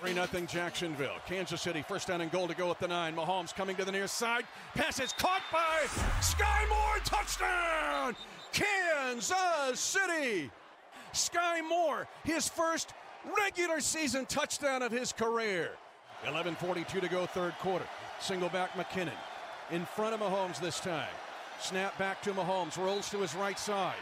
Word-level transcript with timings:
3 0.00 0.14
0 0.14 0.26
Jacksonville. 0.46 1.16
Kansas 1.26 1.60
City, 1.60 1.84
first 1.86 2.08
down 2.08 2.22
and 2.22 2.32
goal 2.32 2.48
to 2.48 2.54
go 2.54 2.70
at 2.70 2.80
the 2.80 2.88
nine. 2.88 3.14
Mahomes 3.14 3.54
coming 3.54 3.76
to 3.76 3.84
the 3.84 3.92
near 3.92 4.06
side. 4.06 4.44
Pass 4.74 4.98
is 4.98 5.12
caught 5.12 5.42
by 5.52 5.82
Skyy 6.20 6.68
Moore. 6.70 6.98
Touchdown! 7.04 8.16
Kansas 8.52 9.78
City! 9.78 10.50
Skyy 11.12 11.68
Moore, 11.68 12.08
his 12.24 12.48
first 12.48 12.94
regular 13.36 13.80
season 13.80 14.24
touchdown 14.24 14.80
of 14.80 14.90
his 14.90 15.12
career. 15.12 15.72
11.42 16.24 17.00
to 17.00 17.08
go, 17.08 17.26
third 17.26 17.52
quarter. 17.58 17.86
Single 18.20 18.48
back 18.48 18.72
McKinnon. 18.72 19.12
In 19.70 19.84
front 19.84 20.14
of 20.14 20.20
Mahomes 20.20 20.58
this 20.60 20.80
time. 20.80 21.08
Snap 21.60 21.96
back 21.98 22.22
to 22.22 22.32
Mahomes. 22.32 22.78
Rolls 22.78 23.10
to 23.10 23.18
his 23.18 23.34
right 23.34 23.58
side. 23.58 23.94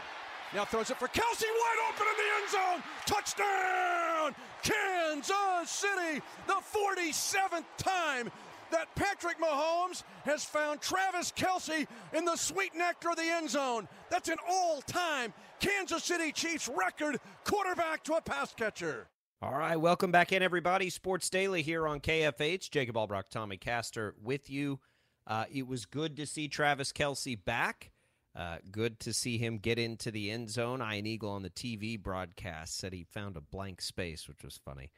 Now 0.53 0.65
throws 0.65 0.89
it 0.89 0.97
for 0.97 1.07
Kelsey, 1.07 1.45
wide 1.45 1.93
open 1.93 2.07
in 2.07 2.17
the 2.17 2.29
end 2.41 2.49
zone. 2.49 2.83
Touchdown! 3.05 4.35
Kansas 4.63 5.69
City, 5.69 6.21
the 6.47 6.53
47th 6.53 7.65
time 7.77 8.31
that 8.71 8.93
Patrick 8.95 9.39
Mahomes 9.39 10.03
has 10.25 10.43
found 10.43 10.81
Travis 10.81 11.31
Kelce 11.31 11.87
in 12.13 12.25
the 12.25 12.35
sweet 12.35 12.75
nectar 12.75 13.11
of 13.11 13.17
the 13.17 13.23
end 13.23 13.49
zone. 13.49 13.87
That's 14.09 14.29
an 14.29 14.37
all 14.49 14.81
time 14.81 15.33
Kansas 15.59 16.03
City 16.03 16.31
Chiefs 16.31 16.67
record 16.67 17.19
quarterback 17.43 18.03
to 18.05 18.13
a 18.13 18.21
pass 18.21 18.53
catcher. 18.53 19.07
All 19.41 19.53
right, 19.53 19.77
welcome 19.77 20.11
back 20.11 20.31
in, 20.33 20.43
everybody. 20.43 20.89
Sports 20.89 21.29
Daily 21.29 21.61
here 21.61 21.87
on 21.87 21.99
KFH. 21.99 22.71
Jacob 22.71 22.97
Albracht, 22.97 23.31
Tommy 23.31 23.57
Castor 23.57 24.15
with 24.21 24.49
you. 24.49 24.79
Uh, 25.27 25.45
it 25.53 25.67
was 25.67 25.85
good 25.85 26.17
to 26.17 26.25
see 26.25 26.47
Travis 26.47 26.91
Kelce 26.91 27.37
back. 27.43 27.91
Uh, 28.39 28.55
good 28.71 29.01
to 29.01 29.11
see 29.11 29.37
him 29.37 29.57
get 29.57 29.77
into 29.77 30.11
the 30.11 30.31
end 30.31 30.49
zone. 30.49 30.81
Ian 30.81 31.05
Eagle 31.05 31.31
on 31.31 31.43
the 31.43 31.49
TV 31.49 32.01
broadcast 32.01 32.77
said 32.77 32.93
he 32.93 33.03
found 33.03 33.35
a 33.35 33.41
blank 33.41 33.81
space, 33.81 34.29
which 34.29 34.45
was 34.45 34.57
funny. 34.63 34.91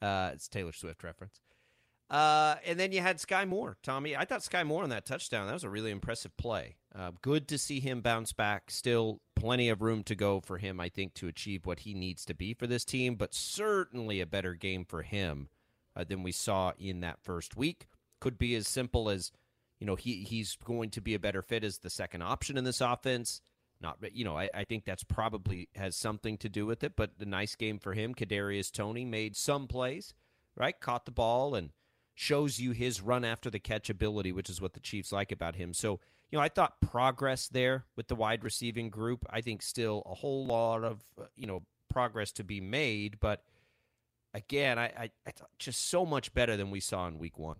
Uh, 0.00 0.30
it's 0.32 0.46
Taylor 0.46 0.70
Swift 0.70 1.02
reference. 1.02 1.40
Uh, 2.08 2.54
and 2.64 2.78
then 2.78 2.92
you 2.92 3.00
had 3.00 3.16
Skyy 3.16 3.48
Moore, 3.48 3.78
Tommy. 3.82 4.16
I 4.16 4.24
thought 4.24 4.42
Skyy 4.42 4.64
Moore 4.64 4.84
on 4.84 4.90
that 4.90 5.06
touchdown. 5.06 5.48
That 5.48 5.54
was 5.54 5.64
a 5.64 5.70
really 5.70 5.90
impressive 5.90 6.36
play. 6.36 6.76
Uh, 6.94 7.10
good 7.20 7.48
to 7.48 7.58
see 7.58 7.80
him 7.80 8.00
bounce 8.00 8.32
back. 8.32 8.70
Still 8.70 9.20
plenty 9.34 9.68
of 9.68 9.82
room 9.82 10.04
to 10.04 10.14
go 10.14 10.38
for 10.38 10.58
him, 10.58 10.78
I 10.78 10.88
think, 10.88 11.14
to 11.14 11.26
achieve 11.26 11.66
what 11.66 11.80
he 11.80 11.94
needs 11.94 12.24
to 12.26 12.34
be 12.34 12.54
for 12.54 12.68
this 12.68 12.84
team, 12.84 13.16
but 13.16 13.34
certainly 13.34 14.20
a 14.20 14.26
better 14.26 14.54
game 14.54 14.84
for 14.84 15.02
him 15.02 15.48
uh, 15.96 16.04
than 16.04 16.22
we 16.22 16.30
saw 16.30 16.72
in 16.78 17.00
that 17.00 17.18
first 17.20 17.56
week. 17.56 17.88
Could 18.20 18.38
be 18.38 18.54
as 18.54 18.68
simple 18.68 19.10
as 19.10 19.32
you 19.84 19.86
know, 19.86 19.96
he 19.96 20.22
he's 20.22 20.56
going 20.64 20.88
to 20.88 21.02
be 21.02 21.12
a 21.12 21.18
better 21.18 21.42
fit 21.42 21.62
as 21.62 21.76
the 21.76 21.90
second 21.90 22.22
option 22.22 22.56
in 22.56 22.64
this 22.64 22.80
offense. 22.80 23.42
Not, 23.82 23.98
you 24.14 24.24
know, 24.24 24.34
I, 24.34 24.48
I 24.54 24.64
think 24.64 24.86
that's 24.86 25.04
probably 25.04 25.68
has 25.74 25.94
something 25.94 26.38
to 26.38 26.48
do 26.48 26.64
with 26.64 26.82
it. 26.82 26.96
But 26.96 27.18
the 27.18 27.26
nice 27.26 27.54
game 27.54 27.78
for 27.78 27.92
him, 27.92 28.14
Kadarius 28.14 28.72
Toney 28.72 29.04
made 29.04 29.36
some 29.36 29.66
plays, 29.66 30.14
right? 30.56 30.80
Caught 30.80 31.04
the 31.04 31.10
ball 31.10 31.54
and 31.54 31.68
shows 32.14 32.58
you 32.58 32.70
his 32.70 33.02
run 33.02 33.26
after 33.26 33.50
the 33.50 33.58
catch 33.58 33.90
ability, 33.90 34.32
which 34.32 34.48
is 34.48 34.58
what 34.58 34.72
the 34.72 34.80
Chiefs 34.80 35.12
like 35.12 35.30
about 35.30 35.56
him. 35.56 35.74
So, 35.74 36.00
you 36.30 36.38
know, 36.38 36.42
I 36.42 36.48
thought 36.48 36.80
progress 36.80 37.46
there 37.48 37.84
with 37.94 38.08
the 38.08 38.14
wide 38.14 38.42
receiving 38.42 38.88
group. 38.88 39.26
I 39.28 39.42
think 39.42 39.60
still 39.60 40.02
a 40.06 40.14
whole 40.14 40.46
lot 40.46 40.82
of 40.82 41.04
you 41.36 41.46
know 41.46 41.62
progress 41.90 42.32
to 42.32 42.42
be 42.42 42.58
made, 42.58 43.20
but 43.20 43.42
again, 44.32 44.78
I, 44.78 44.86
I, 44.86 45.10
I 45.26 45.32
just 45.58 45.90
so 45.90 46.06
much 46.06 46.32
better 46.32 46.56
than 46.56 46.70
we 46.70 46.80
saw 46.80 47.06
in 47.06 47.18
Week 47.18 47.38
One. 47.38 47.58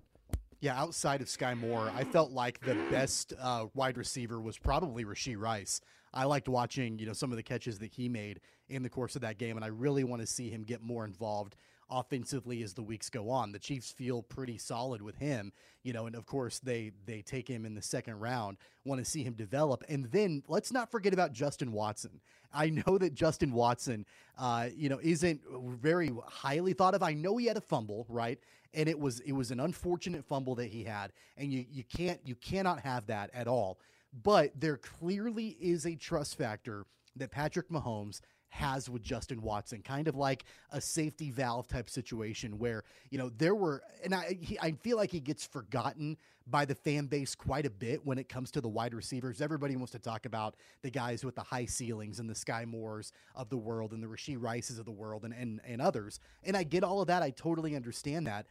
Yeah, 0.60 0.80
outside 0.80 1.20
of 1.20 1.26
Skyy 1.26 1.58
Moore, 1.58 1.92
I 1.94 2.04
felt 2.04 2.30
like 2.30 2.60
the 2.60 2.74
best 2.90 3.32
uh, 3.40 3.66
wide 3.74 3.98
receiver 3.98 4.40
was 4.40 4.56
probably 4.58 5.04
Rashee 5.04 5.38
Rice. 5.38 5.80
I 6.12 6.24
liked 6.24 6.48
watching, 6.48 6.98
you 6.98 7.06
know, 7.06 7.12
some 7.12 7.32
of 7.32 7.36
the 7.36 7.42
catches 7.42 7.78
that 7.80 7.92
he 7.92 8.08
made 8.08 8.40
in 8.68 8.82
the 8.82 8.88
course 8.88 9.16
of 9.16 9.22
that 9.22 9.36
game, 9.36 9.56
and 9.56 9.64
I 9.64 9.68
really 9.68 10.04
want 10.04 10.22
to 10.22 10.26
see 10.26 10.48
him 10.48 10.62
get 10.62 10.80
more 10.80 11.04
involved 11.04 11.56
offensively 11.90 12.62
as 12.62 12.74
the 12.74 12.82
weeks 12.82 13.10
go 13.10 13.30
on. 13.30 13.52
The 13.52 13.58
Chiefs 13.58 13.90
feel 13.90 14.22
pretty 14.22 14.58
solid 14.58 15.02
with 15.02 15.16
him, 15.16 15.52
you 15.82 15.92
know, 15.92 16.06
and 16.06 16.14
of 16.14 16.26
course 16.26 16.58
they 16.58 16.92
they 17.06 17.22
take 17.22 17.48
him 17.48 17.64
in 17.64 17.74
the 17.74 17.82
second 17.82 18.20
round. 18.20 18.58
Want 18.84 19.00
to 19.00 19.04
see 19.04 19.22
him 19.22 19.34
develop, 19.34 19.84
and 19.88 20.06
then 20.06 20.42
let's 20.48 20.72
not 20.72 20.90
forget 20.90 21.12
about 21.12 21.32
Justin 21.32 21.72
Watson. 21.72 22.20
I 22.52 22.70
know 22.70 22.98
that 22.98 23.14
Justin 23.14 23.52
Watson, 23.52 24.06
uh, 24.38 24.68
you 24.74 24.88
know, 24.88 25.00
isn't 25.02 25.40
very 25.80 26.10
highly 26.26 26.72
thought 26.72 26.94
of. 26.94 27.02
I 27.02 27.14
know 27.14 27.36
he 27.36 27.46
had 27.46 27.56
a 27.56 27.62
fumble, 27.62 28.06
right? 28.08 28.38
And 28.72 28.88
it 28.88 28.98
was 28.98 29.20
it 29.20 29.32
was 29.32 29.50
an 29.50 29.60
unfortunate 29.60 30.24
fumble 30.24 30.54
that 30.56 30.68
he 30.68 30.84
had, 30.84 31.12
and 31.36 31.52
you 31.52 31.64
you 31.70 31.84
can't 31.84 32.20
you 32.24 32.34
cannot 32.34 32.80
have 32.80 33.06
that 33.06 33.30
at 33.34 33.48
all. 33.48 33.78
But 34.22 34.52
there 34.60 34.76
clearly 34.76 35.56
is 35.60 35.86
a 35.86 35.96
trust 35.96 36.38
factor 36.38 36.86
that 37.16 37.30
Patrick 37.30 37.68
Mahomes 37.68 38.20
has 38.54 38.88
with 38.88 39.02
Justin 39.02 39.42
Watson, 39.42 39.82
kind 39.82 40.06
of 40.06 40.14
like 40.14 40.44
a 40.70 40.80
safety 40.80 41.30
valve 41.30 41.66
type 41.66 41.90
situation 41.90 42.58
where, 42.58 42.84
you 43.10 43.18
know, 43.18 43.30
there 43.36 43.54
were, 43.54 43.82
and 44.04 44.14
I, 44.14 44.38
he, 44.40 44.58
I 44.60 44.72
feel 44.72 44.96
like 44.96 45.10
he 45.10 45.18
gets 45.18 45.44
forgotten 45.44 46.16
by 46.46 46.64
the 46.64 46.74
fan 46.74 47.06
base 47.06 47.34
quite 47.34 47.66
a 47.66 47.70
bit 47.70 48.06
when 48.06 48.16
it 48.16 48.28
comes 48.28 48.52
to 48.52 48.60
the 48.60 48.68
wide 48.68 48.94
receivers. 48.94 49.40
Everybody 49.40 49.74
wants 49.74 49.92
to 49.92 49.98
talk 49.98 50.24
about 50.24 50.54
the 50.82 50.90
guys 50.90 51.24
with 51.24 51.34
the 51.34 51.42
high 51.42 51.64
ceilings 51.64 52.20
and 52.20 52.30
the 52.30 52.34
Skyy 52.34 52.64
Moores 52.64 53.12
of 53.34 53.48
the 53.48 53.56
world 53.56 53.92
and 53.92 54.02
the 54.02 54.06
Rashee 54.06 54.36
Rices 54.40 54.78
of 54.78 54.84
the 54.84 54.92
world 54.92 55.24
and, 55.24 55.34
and, 55.34 55.60
and 55.66 55.82
others. 55.82 56.20
And 56.44 56.56
I 56.56 56.62
get 56.62 56.84
all 56.84 57.00
of 57.00 57.08
that. 57.08 57.22
I 57.22 57.30
totally 57.30 57.74
understand 57.74 58.28
that 58.28 58.46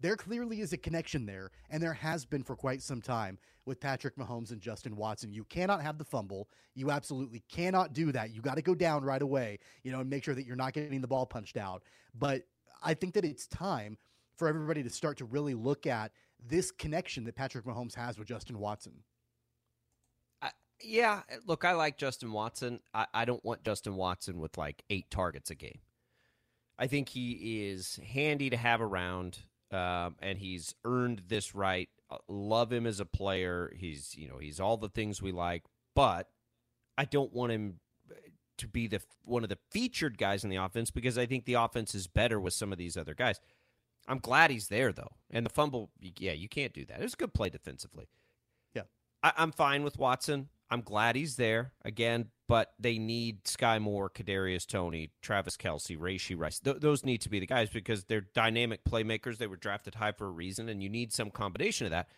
there 0.00 0.16
clearly 0.16 0.60
is 0.60 0.72
a 0.72 0.76
connection 0.76 1.26
there, 1.26 1.50
and 1.70 1.82
there 1.82 1.94
has 1.94 2.24
been 2.24 2.42
for 2.42 2.56
quite 2.56 2.82
some 2.82 3.00
time 3.00 3.38
with 3.64 3.80
Patrick 3.80 4.16
Mahomes 4.16 4.50
and 4.50 4.60
Justin 4.60 4.96
Watson. 4.96 5.32
You 5.32 5.44
cannot 5.44 5.82
have 5.82 5.98
the 5.98 6.04
fumble. 6.04 6.48
You 6.74 6.90
absolutely 6.90 7.42
cannot 7.48 7.92
do 7.92 8.12
that. 8.12 8.34
You 8.34 8.40
got 8.40 8.56
to 8.56 8.62
go 8.62 8.74
down 8.74 9.04
right 9.04 9.22
away, 9.22 9.58
you 9.82 9.92
know, 9.92 10.00
and 10.00 10.10
make 10.10 10.24
sure 10.24 10.34
that 10.34 10.46
you're 10.46 10.56
not 10.56 10.72
getting 10.72 11.00
the 11.00 11.08
ball 11.08 11.26
punched 11.26 11.56
out. 11.56 11.82
But 12.14 12.42
I 12.82 12.94
think 12.94 13.14
that 13.14 13.24
it's 13.24 13.46
time 13.46 13.96
for 14.36 14.48
everybody 14.48 14.82
to 14.82 14.90
start 14.90 15.16
to 15.18 15.24
really 15.24 15.54
look 15.54 15.86
at 15.86 16.12
this 16.46 16.70
connection 16.70 17.24
that 17.24 17.34
Patrick 17.34 17.64
Mahomes 17.64 17.94
has 17.94 18.18
with 18.18 18.28
Justin 18.28 18.58
Watson. 18.58 19.02
Yeah, 20.82 21.22
look, 21.46 21.64
I 21.64 21.72
like 21.72 21.96
Justin 21.96 22.32
Watson. 22.32 22.80
I, 22.92 23.06
I 23.14 23.24
don't 23.24 23.42
want 23.44 23.64
Justin 23.64 23.96
Watson 23.96 24.38
with 24.38 24.58
like 24.58 24.82
eight 24.90 25.10
targets 25.10 25.50
a 25.50 25.54
game. 25.54 25.78
I 26.78 26.86
think 26.86 27.08
he 27.08 27.66
is 27.70 27.98
handy 28.06 28.50
to 28.50 28.58
have 28.58 28.82
around 28.82 29.38
um, 29.72 30.16
and 30.20 30.38
he's 30.38 30.74
earned 30.84 31.22
this 31.28 31.54
right. 31.54 31.88
Uh, 32.10 32.18
love 32.28 32.72
him 32.72 32.86
as 32.86 33.00
a 33.00 33.04
player. 33.04 33.72
He's 33.76 34.14
you 34.16 34.28
know 34.28 34.38
he's 34.38 34.60
all 34.60 34.76
the 34.76 34.88
things 34.88 35.20
we 35.20 35.32
like, 35.32 35.64
but 35.94 36.28
I 36.96 37.04
don't 37.04 37.32
want 37.32 37.52
him 37.52 37.80
uh, 38.10 38.14
to 38.58 38.68
be 38.68 38.86
the 38.86 39.00
one 39.24 39.42
of 39.42 39.48
the 39.48 39.58
featured 39.70 40.18
guys 40.18 40.44
in 40.44 40.50
the 40.50 40.56
offense 40.56 40.90
because 40.90 41.18
I 41.18 41.26
think 41.26 41.44
the 41.44 41.54
offense 41.54 41.94
is 41.94 42.06
better 42.06 42.38
with 42.38 42.54
some 42.54 42.72
of 42.72 42.78
these 42.78 42.96
other 42.96 43.14
guys. 43.14 43.40
I'm 44.08 44.18
glad 44.18 44.50
he's 44.50 44.68
there 44.68 44.92
though, 44.92 45.16
and 45.30 45.44
the 45.44 45.50
fumble, 45.50 45.90
yeah, 46.00 46.32
you 46.32 46.48
can't 46.48 46.72
do 46.72 46.84
that. 46.86 47.00
It 47.00 47.02
was 47.02 47.14
a 47.14 47.16
good 47.16 47.34
play 47.34 47.50
defensively. 47.50 48.08
Yeah, 48.72 48.82
I, 49.22 49.32
I'm 49.36 49.50
fine 49.50 49.82
with 49.82 49.98
Watson. 49.98 50.48
I'm 50.70 50.82
glad 50.82 51.16
he's 51.16 51.36
there 51.36 51.72
again, 51.84 52.26
but 52.48 52.72
they 52.78 52.98
need 52.98 53.44
Skyy 53.44 53.80
Moore, 53.80 54.08
Kadarius 54.08 54.66
Toney, 54.66 55.10
Travis 55.22 55.56
Kelce, 55.56 55.98
Rashee 55.98 56.38
Rice. 56.38 56.60
Th- 56.60 56.76
those 56.78 57.04
need 57.04 57.20
to 57.22 57.28
be 57.28 57.40
the 57.40 57.46
guys 57.46 57.70
because 57.70 58.04
they're 58.04 58.20
dynamic 58.34 58.84
playmakers. 58.84 59.38
They 59.38 59.46
were 59.48 59.56
drafted 59.56 59.96
high 59.96 60.12
for 60.12 60.26
a 60.26 60.30
reason, 60.30 60.68
and 60.68 60.82
you 60.82 60.88
need 60.88 61.12
some 61.12 61.30
combination 61.30 61.86
of 61.86 61.90
that. 61.90 62.08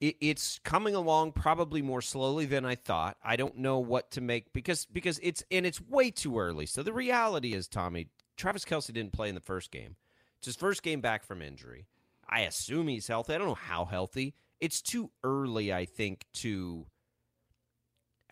it, 0.00 0.16
it's 0.20 0.58
coming 0.64 0.94
along 0.94 1.32
probably 1.32 1.82
more 1.82 2.00
slowly 2.02 2.46
than 2.46 2.64
I 2.64 2.74
thought. 2.74 3.16
I 3.22 3.36
don't 3.36 3.58
know 3.58 3.78
what 3.78 4.10
to 4.12 4.20
make 4.20 4.52
because 4.52 4.86
because 4.86 5.20
it's 5.22 5.44
and 5.50 5.66
it's 5.66 5.80
way 5.80 6.10
too 6.10 6.38
early. 6.38 6.66
So 6.66 6.82
the 6.82 6.92
reality 6.92 7.52
is, 7.54 7.68
Tommy, 7.68 8.08
Travis 8.36 8.64
Kelce 8.64 8.92
didn't 8.92 9.12
play 9.12 9.28
in 9.28 9.34
the 9.34 9.40
first 9.40 9.70
game. 9.70 9.96
It's 10.38 10.46
his 10.46 10.56
first 10.56 10.82
game 10.82 11.00
back 11.00 11.22
from 11.24 11.42
injury. 11.42 11.86
I 12.28 12.40
assume 12.40 12.88
he's 12.88 13.08
healthy. 13.08 13.34
I 13.34 13.38
don't 13.38 13.48
know 13.48 13.54
how 13.54 13.84
healthy. 13.84 14.34
It's 14.60 14.80
too 14.80 15.10
early, 15.22 15.72
I 15.72 15.84
think, 15.84 16.24
to 16.34 16.86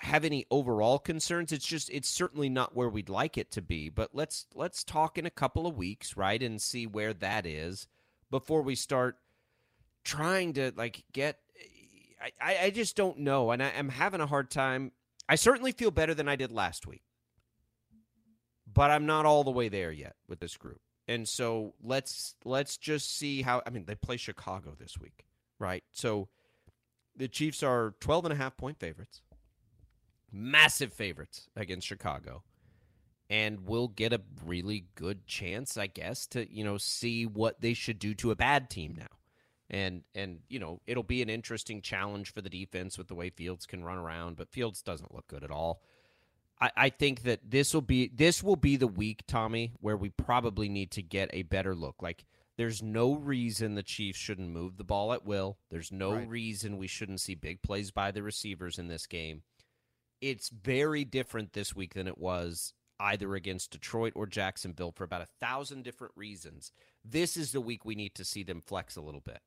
have 0.00 0.24
any 0.24 0.46
overall 0.50 0.98
concerns. 0.98 1.52
It's 1.52 1.66
just 1.66 1.90
it's 1.90 2.08
certainly 2.08 2.48
not 2.48 2.74
where 2.74 2.88
we'd 2.88 3.08
like 3.08 3.38
it 3.38 3.50
to 3.52 3.62
be. 3.62 3.88
But 3.88 4.10
let's 4.14 4.46
let's 4.54 4.84
talk 4.84 5.18
in 5.18 5.26
a 5.26 5.30
couple 5.30 5.66
of 5.66 5.76
weeks, 5.76 6.16
right, 6.16 6.42
and 6.42 6.60
see 6.60 6.86
where 6.86 7.12
that 7.14 7.46
is 7.46 7.86
before 8.30 8.62
we 8.62 8.74
start 8.74 9.18
trying 10.04 10.52
to 10.54 10.72
like 10.76 11.04
get. 11.12 11.38
I, 12.40 12.56
I 12.64 12.70
just 12.70 12.96
don't 12.96 13.20
know, 13.20 13.52
and 13.52 13.62
I, 13.62 13.72
I'm 13.76 13.90
having 13.90 14.20
a 14.20 14.26
hard 14.26 14.50
time. 14.50 14.90
I 15.28 15.36
certainly 15.36 15.70
feel 15.70 15.92
better 15.92 16.14
than 16.14 16.28
I 16.28 16.34
did 16.34 16.50
last 16.50 16.84
week, 16.84 17.02
but 18.72 18.90
I'm 18.90 19.06
not 19.06 19.24
all 19.24 19.44
the 19.44 19.52
way 19.52 19.68
there 19.68 19.92
yet 19.92 20.16
with 20.26 20.40
this 20.40 20.56
group. 20.56 20.80
And 21.06 21.28
so 21.28 21.74
let's 21.82 22.34
let's 22.44 22.76
just 22.76 23.16
see 23.16 23.42
how. 23.42 23.62
I 23.66 23.70
mean, 23.70 23.84
they 23.84 23.94
play 23.94 24.16
Chicago 24.16 24.74
this 24.78 24.98
week, 24.98 25.26
right? 25.58 25.84
So 25.92 26.28
the 27.16 27.28
Chiefs 27.28 27.62
are 27.62 27.94
12 28.00 28.26
and 28.26 28.32
a 28.32 28.36
half 28.36 28.56
point 28.56 28.78
favorites 28.78 29.22
massive 30.32 30.92
favorites 30.92 31.48
against 31.56 31.86
Chicago. 31.86 32.42
And 33.30 33.66
we'll 33.66 33.88
get 33.88 34.14
a 34.14 34.22
really 34.46 34.86
good 34.94 35.26
chance, 35.26 35.76
I 35.76 35.86
guess, 35.86 36.26
to, 36.28 36.50
you 36.50 36.64
know, 36.64 36.78
see 36.78 37.26
what 37.26 37.60
they 37.60 37.75
should 37.75 37.98
do 37.98 38.14
to 38.14 38.30
a 38.30 38.36
bad 38.36 38.70
team 38.70 38.94
now. 38.96 39.19
And 39.69 40.02
and, 40.14 40.38
you 40.48 40.58
know, 40.58 40.80
it'll 40.86 41.02
be 41.02 41.20
an 41.20 41.28
interesting 41.28 41.82
challenge 41.82 42.32
for 42.32 42.40
the 42.40 42.48
defense 42.48 42.96
with 42.96 43.08
the 43.08 43.14
way 43.14 43.28
Fields 43.28 43.66
can 43.66 43.84
run 43.84 43.98
around, 43.98 44.36
but 44.36 44.48
Fields 44.48 44.80
doesn't 44.80 45.14
look 45.14 45.26
good 45.28 45.44
at 45.44 45.50
all. 45.50 45.82
I, 46.58 46.70
I 46.76 46.88
think 46.88 47.22
that 47.24 47.40
this 47.50 47.74
will 47.74 47.82
be 47.82 48.08
this 48.08 48.42
will 48.42 48.56
be 48.56 48.76
the 48.76 48.86
week, 48.86 49.24
Tommy, 49.26 49.72
where 49.81 49.96
we 49.96 50.08
probably 50.08 50.70
need 50.70 50.90
to 50.92 51.02
get 51.02 51.28
a 51.34 51.42
better 51.42 51.74
look. 51.74 52.02
Like 52.02 52.24
there's 52.56 52.82
no 52.82 53.14
reason 53.14 53.74
the 53.74 53.82
Chiefs 53.82 54.19
shouldn't 54.19 54.48
move 54.48 54.78
the 54.78 54.84
ball 54.84 55.12
at 55.12 55.26
will. 55.26 55.58
There's 55.70 55.92
no 55.92 56.14
right. 56.14 56.28
reason 56.28 56.78
we 56.78 56.86
shouldn't 56.86 57.20
see 57.20 57.34
big 57.34 57.60
plays 57.62 57.90
by 57.90 58.10
the 58.10 58.22
receivers 58.22 58.78
in 58.78 58.88
this 58.88 59.06
game 59.06 59.42
it's 60.20 60.49
very 60.49 61.05
different 61.05 61.53
this 61.53 61.75
week 61.75 61.94
than 61.94 62.09
it 62.09 62.19
was 62.19 62.75
either 63.00 63.35
against 63.35 63.70
Detroit 63.70 64.12
or 64.17 64.26
Jacksonville 64.26 64.93
for 64.93 65.05
about 65.05 65.23
a 65.23 65.29
thousand 65.41 65.85
different 65.85 66.15
reasons. 66.17 66.73
This 67.05 67.37
is 67.37 67.53
the 67.53 67.61
week 67.61 67.85
we 67.85 67.94
need 67.94 68.15
to 68.17 68.25
see 68.25 68.43
them 68.43 68.61
flex 68.61 68.97
a 68.97 69.00
little 69.00 69.20
bit. 69.20 69.41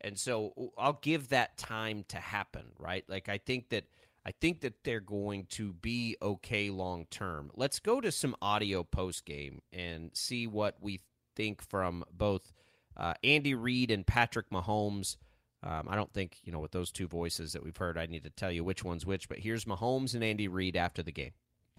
And 0.00 0.18
so 0.18 0.72
I'll 0.78 0.98
give 1.00 1.28
that 1.28 1.56
time 1.56 2.04
to 2.08 2.18
happen, 2.18 2.66
right? 2.78 3.04
Like 3.08 3.28
I 3.28 3.38
think 3.38 3.70
that 3.70 3.84
I 4.24 4.30
think 4.30 4.60
that 4.60 4.84
they're 4.84 5.00
going 5.00 5.46
to 5.50 5.72
be 5.72 6.16
okay 6.22 6.70
long 6.70 7.06
term. 7.10 7.50
Let's 7.56 7.80
go 7.80 8.00
to 8.00 8.12
some 8.12 8.36
audio 8.40 8.84
post 8.84 9.24
game 9.24 9.62
and 9.72 10.10
see 10.12 10.46
what 10.46 10.76
we 10.80 11.00
think 11.34 11.62
from 11.62 12.04
both 12.12 12.52
uh, 12.96 13.14
Andy 13.24 13.54
Reid 13.54 13.90
and 13.90 14.06
Patrick 14.06 14.50
Mahomes. 14.50 15.16
Um, 15.64 15.86
I 15.88 15.94
don't 15.94 16.12
think, 16.12 16.38
you 16.44 16.52
know, 16.52 16.58
with 16.58 16.72
those 16.72 16.90
two 16.90 17.06
voices 17.06 17.52
that 17.52 17.62
we've 17.62 17.76
heard, 17.76 17.96
I 17.96 18.06
need 18.06 18.24
to 18.24 18.30
tell 18.30 18.50
you 18.50 18.64
which 18.64 18.82
one's 18.84 19.06
which, 19.06 19.28
but 19.28 19.38
here's 19.38 19.64
Mahomes 19.64 20.14
and 20.14 20.24
Andy 20.24 20.48
Reid 20.48 20.76
after 20.76 21.02
the 21.02 21.12
game. 21.12 21.32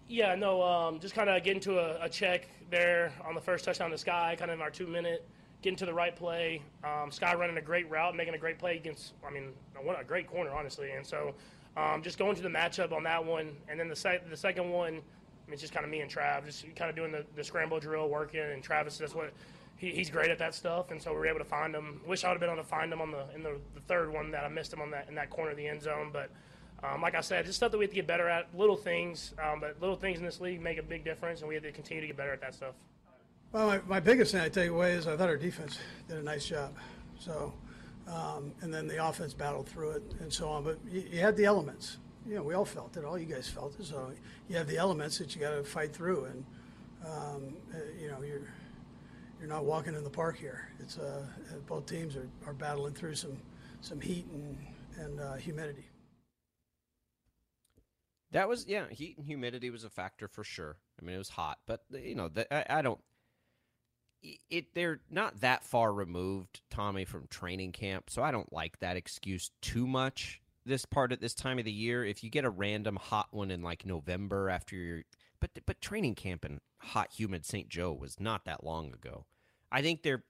Yeah, 0.08 0.34
no, 0.34 0.62
um, 0.62 1.00
just 1.00 1.14
kind 1.14 1.30
of 1.30 1.42
getting 1.42 1.60
to 1.62 1.78
a, 1.78 2.04
a, 2.04 2.08
check 2.08 2.48
there 2.70 3.12
on 3.26 3.34
the 3.34 3.40
first 3.40 3.64
touchdown 3.64 3.90
to 3.90 3.96
Skyy, 3.96 4.36
kind 4.36 4.50
of 4.50 4.58
in 4.58 4.62
our 4.62 4.70
two 4.70 4.86
minute, 4.86 5.26
getting 5.62 5.76
to 5.78 5.86
the 5.86 5.94
right 5.94 6.14
play. 6.14 6.62
Um, 6.82 7.10
Skyy 7.10 7.36
running 7.36 7.56
a 7.56 7.62
great 7.62 7.88
route, 7.90 8.14
making 8.14 8.34
a 8.34 8.38
great 8.38 8.58
play 8.58 8.76
against, 8.76 9.14
I 9.26 9.30
mean, 9.30 9.52
a 9.76 10.04
great 10.04 10.26
corner, 10.26 10.50
honestly. 10.50 10.90
And 10.90 11.06
so 11.06 11.34
um, 11.76 12.02
just 12.02 12.18
going 12.18 12.36
to 12.36 12.42
the 12.42 12.50
matchup 12.50 12.92
on 12.92 13.02
that 13.04 13.24
one. 13.24 13.56
And 13.68 13.80
then 13.80 13.88
the, 13.88 13.96
sec- 13.96 14.28
the 14.28 14.36
second 14.36 14.70
one, 14.70 14.92
I 14.92 15.46
mean, 15.46 15.52
it's 15.52 15.62
just 15.62 15.72
kind 15.72 15.84
of 15.84 15.90
me 15.90 16.00
and 16.00 16.10
Trav, 16.10 16.44
just 16.44 16.64
kind 16.76 16.90
of 16.90 16.96
doing 16.96 17.10
the, 17.10 17.24
the 17.34 17.44
scramble 17.44 17.80
drill, 17.80 18.08
working. 18.08 18.40
And 18.40 18.62
Travis, 18.62 18.98
that's 18.98 19.14
what 19.14 19.32
he, 19.76 19.90
he's 19.90 20.10
great 20.10 20.30
at 20.30 20.38
that 20.38 20.54
stuff, 20.54 20.90
and 20.90 21.00
so 21.00 21.12
we 21.12 21.18
were 21.18 21.26
able 21.26 21.40
to 21.40 21.44
find 21.44 21.74
him. 21.74 22.00
Wish 22.06 22.24
I 22.24 22.28
would 22.28 22.34
have 22.34 22.40
been 22.40 22.50
able 22.50 22.62
to 22.62 22.68
find 22.68 22.92
him 22.92 23.00
on 23.00 23.10
the 23.10 23.26
in 23.34 23.42
the, 23.42 23.58
the 23.74 23.80
third 23.80 24.12
one 24.12 24.30
that 24.30 24.44
I 24.44 24.48
missed 24.48 24.72
him 24.72 24.80
on 24.80 24.90
that 24.90 25.08
in 25.08 25.14
that 25.16 25.30
corner 25.30 25.50
of 25.50 25.56
the 25.56 25.66
end 25.66 25.82
zone. 25.82 26.10
But 26.12 26.30
um, 26.82 27.00
like 27.00 27.14
I 27.14 27.20
said, 27.20 27.44
just 27.46 27.56
stuff 27.56 27.72
that 27.72 27.78
we 27.78 27.84
have 27.84 27.90
to 27.90 27.96
get 27.96 28.06
better 28.06 28.28
at. 28.28 28.48
Little 28.56 28.76
things, 28.76 29.34
um, 29.42 29.60
but 29.60 29.80
little 29.80 29.96
things 29.96 30.18
in 30.18 30.24
this 30.24 30.40
league 30.40 30.60
make 30.60 30.78
a 30.78 30.82
big 30.82 31.04
difference, 31.04 31.40
and 31.40 31.48
we 31.48 31.54
have 31.54 31.64
to 31.64 31.72
continue 31.72 32.00
to 32.00 32.06
get 32.06 32.16
better 32.16 32.32
at 32.32 32.40
that 32.40 32.54
stuff. 32.54 32.74
Well, 33.52 33.66
my, 33.68 33.80
my 33.86 34.00
biggest 34.00 34.32
thing 34.32 34.40
I 34.40 34.48
take 34.48 34.70
away 34.70 34.92
is 34.92 35.06
I 35.06 35.16
thought 35.16 35.28
our 35.28 35.36
defense 35.36 35.78
did 36.08 36.18
a 36.18 36.22
nice 36.22 36.46
job. 36.46 36.74
So, 37.18 37.54
um, 38.08 38.52
and 38.62 38.74
then 38.74 38.88
the 38.88 39.04
offense 39.06 39.32
battled 39.32 39.68
through 39.68 39.90
it 39.90 40.02
and 40.20 40.32
so 40.32 40.48
on. 40.48 40.64
But 40.64 40.78
you, 40.90 41.04
you 41.10 41.20
had 41.20 41.36
the 41.36 41.44
elements. 41.44 41.98
You 42.26 42.36
know, 42.36 42.42
we 42.42 42.54
all 42.54 42.64
felt 42.64 42.96
it. 42.96 43.04
All 43.04 43.18
you 43.18 43.26
guys 43.26 43.48
felt 43.48 43.78
it. 43.78 43.86
So 43.86 44.10
you 44.48 44.56
have 44.56 44.66
the 44.66 44.76
elements 44.76 45.18
that 45.18 45.34
you 45.34 45.40
got 45.40 45.50
to 45.50 45.62
fight 45.62 45.92
through, 45.92 46.24
and 46.24 46.44
um, 47.04 47.56
uh, 47.72 47.76
you 48.00 48.08
know 48.08 48.22
you're 48.22 48.48
you're 49.44 49.52
not 49.52 49.66
walking 49.66 49.94
in 49.94 50.02
the 50.02 50.08
park 50.08 50.38
here. 50.38 50.70
It's 50.80 50.96
uh, 50.96 51.22
both 51.66 51.84
teams 51.84 52.16
are, 52.16 52.26
are 52.46 52.54
battling 52.54 52.94
through 52.94 53.14
some 53.16 53.36
some 53.82 54.00
heat 54.00 54.24
and 54.32 54.56
and 54.98 55.20
uh, 55.20 55.34
humidity. 55.34 55.84
That 58.30 58.48
was 58.48 58.64
yeah, 58.66 58.84
heat 58.88 59.18
and 59.18 59.26
humidity 59.26 59.68
was 59.68 59.84
a 59.84 59.90
factor 59.90 60.28
for 60.28 60.44
sure. 60.44 60.78
I 60.98 61.04
mean, 61.04 61.14
it 61.14 61.18
was 61.18 61.28
hot, 61.28 61.58
but 61.66 61.82
you 61.90 62.14
know, 62.14 62.28
the, 62.28 62.52
I, 62.52 62.78
I 62.78 62.82
don't. 62.82 63.00
It 64.48 64.74
they're 64.74 65.00
not 65.10 65.40
that 65.40 65.62
far 65.62 65.92
removed, 65.92 66.62
Tommy, 66.70 67.04
from 67.04 67.26
training 67.28 67.72
camp, 67.72 68.08
so 68.08 68.22
I 68.22 68.30
don't 68.30 68.50
like 68.50 68.78
that 68.78 68.96
excuse 68.96 69.50
too 69.60 69.86
much. 69.86 70.40
This 70.64 70.86
part 70.86 71.12
at 71.12 71.20
this 71.20 71.34
time 71.34 71.58
of 71.58 71.66
the 71.66 71.70
year, 71.70 72.02
if 72.02 72.24
you 72.24 72.30
get 72.30 72.46
a 72.46 72.50
random 72.50 72.96
hot 72.96 73.28
one 73.30 73.50
in 73.50 73.60
like 73.60 73.84
November 73.84 74.48
after 74.48 74.74
your, 74.74 75.02
but 75.38 75.50
but 75.66 75.82
training 75.82 76.14
camp 76.14 76.46
in 76.46 76.62
hot, 76.78 77.12
humid 77.12 77.44
St. 77.44 77.68
Joe 77.68 77.92
was 77.92 78.18
not 78.18 78.46
that 78.46 78.64
long 78.64 78.90
ago. 78.90 79.26
I 79.74 79.82
think 79.82 80.02
they're. 80.02 80.22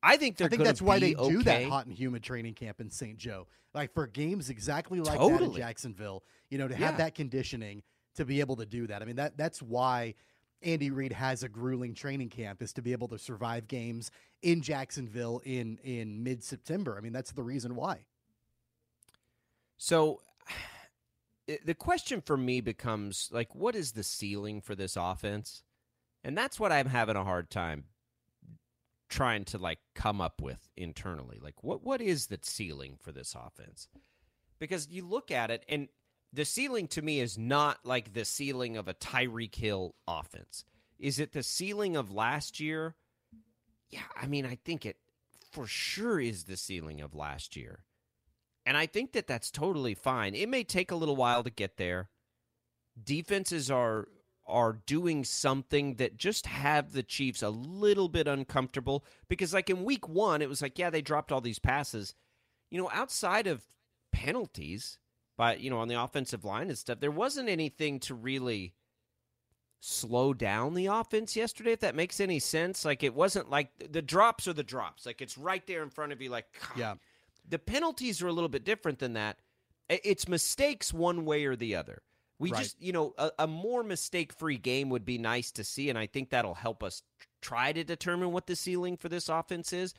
I 0.00 0.16
think 0.16 0.36
they're. 0.36 0.46
I 0.46 0.50
think 0.50 0.62
that's 0.62 0.80
why 0.80 1.00
they 1.00 1.16
okay. 1.16 1.30
do 1.30 1.42
that 1.42 1.64
hot 1.64 1.86
and 1.86 1.94
humid 1.94 2.22
training 2.22 2.54
camp 2.54 2.80
in 2.80 2.88
St. 2.88 3.18
Joe, 3.18 3.48
like 3.74 3.92
for 3.92 4.06
games 4.06 4.48
exactly 4.48 5.00
like 5.00 5.18
totally. 5.18 5.38
that 5.38 5.44
in 5.44 5.56
Jacksonville. 5.56 6.22
You 6.50 6.58
know, 6.58 6.68
to 6.68 6.74
have 6.76 6.92
yeah. 6.94 6.98
that 6.98 7.16
conditioning 7.16 7.82
to 8.14 8.24
be 8.24 8.38
able 8.38 8.54
to 8.56 8.64
do 8.64 8.86
that. 8.86 9.02
I 9.02 9.04
mean, 9.04 9.16
that 9.16 9.36
that's 9.36 9.60
why 9.60 10.14
Andy 10.62 10.90
Reid 10.90 11.12
has 11.12 11.42
a 11.42 11.48
grueling 11.48 11.94
training 11.94 12.28
camp 12.28 12.62
is 12.62 12.72
to 12.74 12.82
be 12.82 12.92
able 12.92 13.08
to 13.08 13.18
survive 13.18 13.66
games 13.66 14.12
in 14.42 14.62
Jacksonville 14.62 15.42
in 15.44 15.78
in 15.82 16.22
mid 16.22 16.44
September. 16.44 16.96
I 16.96 17.00
mean, 17.00 17.12
that's 17.12 17.32
the 17.32 17.42
reason 17.42 17.74
why. 17.74 18.04
So 19.78 20.20
the 21.64 21.74
question 21.74 22.20
for 22.20 22.36
me 22.36 22.60
becomes 22.60 23.30
like 23.32 23.52
what 23.52 23.74
is 23.74 23.92
the 23.92 24.04
ceiling 24.04 24.60
for 24.60 24.76
this 24.76 24.96
offense? 24.96 25.64
And 26.22 26.38
that's 26.38 26.60
what 26.60 26.70
I'm 26.70 26.86
having 26.86 27.16
a 27.16 27.24
hard 27.24 27.50
time 27.50 27.86
trying 29.08 29.44
to 29.44 29.58
like 29.58 29.78
come 29.94 30.20
up 30.20 30.40
with 30.40 30.68
internally. 30.76 31.38
Like 31.40 31.62
what 31.62 31.84
what 31.84 32.00
is 32.00 32.26
the 32.26 32.38
ceiling 32.42 32.96
for 33.00 33.12
this 33.12 33.34
offense? 33.34 33.88
Because 34.58 34.88
you 34.88 35.06
look 35.06 35.30
at 35.30 35.50
it 35.50 35.64
and 35.68 35.88
the 36.32 36.44
ceiling 36.44 36.88
to 36.88 37.02
me 37.02 37.20
is 37.20 37.38
not 37.38 37.78
like 37.84 38.12
the 38.12 38.24
ceiling 38.24 38.76
of 38.76 38.88
a 38.88 38.94
Tyreek 38.94 39.54
Hill 39.54 39.94
offense. 40.06 40.64
Is 40.98 41.18
it 41.18 41.32
the 41.32 41.42
ceiling 41.42 41.96
of 41.96 42.12
last 42.12 42.58
year? 42.60 42.94
Yeah, 43.90 44.00
I 44.20 44.26
mean, 44.26 44.44
I 44.44 44.58
think 44.64 44.84
it 44.84 44.96
for 45.50 45.66
sure 45.66 46.20
is 46.20 46.44
the 46.44 46.56
ceiling 46.56 47.00
of 47.00 47.14
last 47.14 47.56
year. 47.56 47.84
And 48.66 48.76
I 48.76 48.86
think 48.86 49.12
that 49.12 49.26
that's 49.26 49.50
totally 49.50 49.94
fine. 49.94 50.34
It 50.34 50.48
may 50.48 50.64
take 50.64 50.90
a 50.90 50.96
little 50.96 51.16
while 51.16 51.44
to 51.44 51.50
get 51.50 51.76
there. 51.76 52.08
Defenses 53.02 53.70
are 53.70 54.08
are 54.46 54.80
doing 54.86 55.24
something 55.24 55.94
that 55.96 56.16
just 56.16 56.46
have 56.46 56.92
the 56.92 57.02
Chiefs 57.02 57.42
a 57.42 57.50
little 57.50 58.08
bit 58.08 58.28
uncomfortable 58.28 59.04
because 59.28 59.52
like 59.52 59.68
in 59.70 59.84
week 59.84 60.08
1 60.08 60.42
it 60.42 60.48
was 60.48 60.62
like 60.62 60.78
yeah 60.78 60.90
they 60.90 61.02
dropped 61.02 61.32
all 61.32 61.40
these 61.40 61.58
passes. 61.58 62.14
You 62.70 62.80
know 62.80 62.90
outside 62.92 63.46
of 63.46 63.64
penalties 64.12 64.98
but 65.36 65.60
you 65.60 65.70
know 65.70 65.78
on 65.78 65.88
the 65.88 66.00
offensive 66.00 66.44
line 66.44 66.68
and 66.68 66.78
stuff 66.78 67.00
there 67.00 67.10
wasn't 67.10 67.48
anything 67.48 68.00
to 68.00 68.14
really 68.14 68.72
slow 69.80 70.34
down 70.34 70.74
the 70.74 70.86
offense 70.86 71.36
yesterday 71.36 71.72
if 71.72 71.80
that 71.80 71.94
makes 71.94 72.20
any 72.20 72.38
sense. 72.38 72.84
Like 72.84 73.02
it 73.02 73.14
wasn't 73.14 73.50
like 73.50 73.70
the 73.90 74.02
drops 74.02 74.48
are 74.48 74.52
the 74.52 74.62
drops. 74.62 75.06
Like 75.06 75.20
it's 75.20 75.38
right 75.38 75.66
there 75.66 75.82
in 75.82 75.90
front 75.90 76.12
of 76.12 76.20
you 76.20 76.30
like 76.30 76.46
God. 76.60 76.78
yeah. 76.78 76.94
The 77.48 77.58
penalties 77.58 78.22
are 78.22 78.26
a 78.26 78.32
little 78.32 78.48
bit 78.48 78.64
different 78.64 78.98
than 78.98 79.12
that. 79.12 79.38
It's 79.88 80.26
mistakes 80.26 80.92
one 80.92 81.24
way 81.24 81.44
or 81.44 81.54
the 81.54 81.76
other 81.76 82.02
we 82.38 82.50
right. 82.50 82.62
just, 82.62 82.80
you 82.80 82.92
know, 82.92 83.14
a, 83.18 83.30
a 83.40 83.46
more 83.46 83.82
mistake 83.82 84.32
free 84.32 84.58
game 84.58 84.90
would 84.90 85.04
be 85.04 85.18
nice 85.18 85.50
to 85.52 85.64
see. 85.64 85.88
And 85.88 85.98
I 85.98 86.06
think 86.06 86.30
that'll 86.30 86.54
help 86.54 86.82
us 86.82 87.02
try 87.40 87.72
to 87.72 87.84
determine 87.84 88.32
what 88.32 88.46
the 88.46 88.56
ceiling 88.56 88.96
for 88.96 89.08
this 89.08 89.28
offense 89.28 89.72
is. 89.72 89.94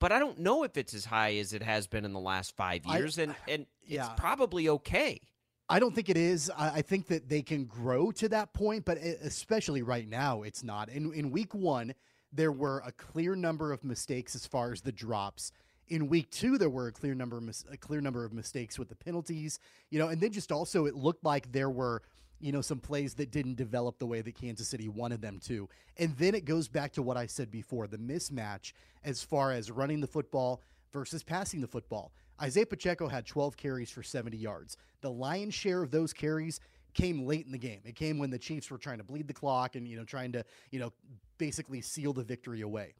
But 0.00 0.12
I 0.12 0.18
don't 0.18 0.38
know 0.38 0.62
if 0.64 0.76
it's 0.76 0.94
as 0.94 1.04
high 1.04 1.36
as 1.36 1.52
it 1.52 1.62
has 1.62 1.86
been 1.86 2.04
in 2.04 2.12
the 2.12 2.20
last 2.20 2.56
five 2.56 2.86
years. 2.86 3.18
I, 3.18 3.22
and, 3.22 3.34
and 3.48 3.66
yeah. 3.84 4.06
it's 4.06 4.20
probably 4.20 4.68
okay. 4.68 5.20
I 5.68 5.78
don't 5.78 5.94
think 5.94 6.08
it 6.08 6.16
is. 6.16 6.50
I 6.58 6.82
think 6.82 7.06
that 7.08 7.28
they 7.28 7.42
can 7.42 7.64
grow 7.64 8.10
to 8.12 8.28
that 8.30 8.52
point, 8.52 8.84
but 8.84 8.98
eh, 9.00 9.14
especially 9.22 9.82
right 9.82 10.08
now, 10.08 10.42
it's 10.42 10.64
not. 10.64 10.88
In, 10.88 11.12
in 11.14 11.30
week 11.30 11.54
one, 11.54 11.94
there 12.32 12.50
were 12.50 12.82
a 12.84 12.92
clear 12.92 13.36
number 13.36 13.72
of 13.72 13.84
mistakes 13.84 14.34
as 14.34 14.46
far 14.46 14.72
as 14.72 14.80
the 14.80 14.90
drops 14.90 15.52
In 15.90 16.08
week 16.08 16.30
two, 16.30 16.56
there 16.56 16.70
were 16.70 16.86
a 16.86 16.92
clear 16.92 17.14
number 17.14 17.36
of 17.36 17.42
mis- 17.42 17.64
a 17.70 17.76
clear 17.76 18.00
number 18.00 18.24
of 18.24 18.32
mistakes 18.32 18.78
with 18.78 18.88
the 18.88 18.94
penalties, 18.94 19.58
you 19.90 19.98
know, 19.98 20.08
and 20.08 20.20
then 20.20 20.32
just 20.32 20.52
also 20.52 20.86
it 20.86 20.94
looked 20.94 21.24
like 21.24 21.50
there 21.52 21.70
were 21.70 22.02
you 22.40 22.52
know 22.52 22.60
some 22.60 22.78
plays 22.78 23.14
that 23.14 23.30
didn't 23.30 23.56
develop 23.56 23.98
the 23.98 24.06
way 24.06 24.22
that 24.22 24.34
Kansas 24.34 24.68
City 24.68 24.88
wanted 24.88 25.20
them 25.20 25.40
to. 25.46 25.68
And 25.98 26.16
then 26.16 26.34
it 26.34 26.44
goes 26.44 26.68
back 26.68 26.92
to 26.92 27.02
what 27.02 27.16
I 27.16 27.26
said 27.26 27.50
before, 27.50 27.86
the 27.86 27.98
mismatch 27.98 28.72
as 29.04 29.22
far 29.22 29.52
as 29.52 29.70
running 29.70 30.00
the 30.00 30.06
football 30.06 30.62
versus 30.92 31.22
passing 31.22 31.60
the 31.60 31.68
football. 31.68 32.12
Isaiah 32.40 32.66
Pacheco 32.66 33.06
had 33.06 33.26
12 33.26 33.56
carries 33.56 33.90
for 33.90 34.02
70 34.02 34.36
yards. 34.36 34.76
The 35.02 35.10
lion's 35.10 35.54
share 35.54 35.82
of 35.82 35.90
those 35.90 36.12
carries 36.12 36.60
came 36.94 37.26
late 37.26 37.46
in 37.46 37.52
the 37.52 37.58
game. 37.58 37.80
It 37.84 37.94
came 37.94 38.18
when 38.18 38.30
the 38.30 38.38
Chiefs 38.38 38.70
were 38.70 38.78
trying 38.78 38.98
to 38.98 39.04
bleed 39.04 39.28
the 39.28 39.34
clock 39.34 39.76
and 39.76 39.86
you 39.86 39.96
know 39.96 40.04
trying 40.04 40.32
to, 40.32 40.44
you 40.70 40.80
know, 40.80 40.92
basically 41.38 41.80
seal 41.80 42.12
the 42.12 42.24
victory 42.24 42.62
away. 42.62 42.94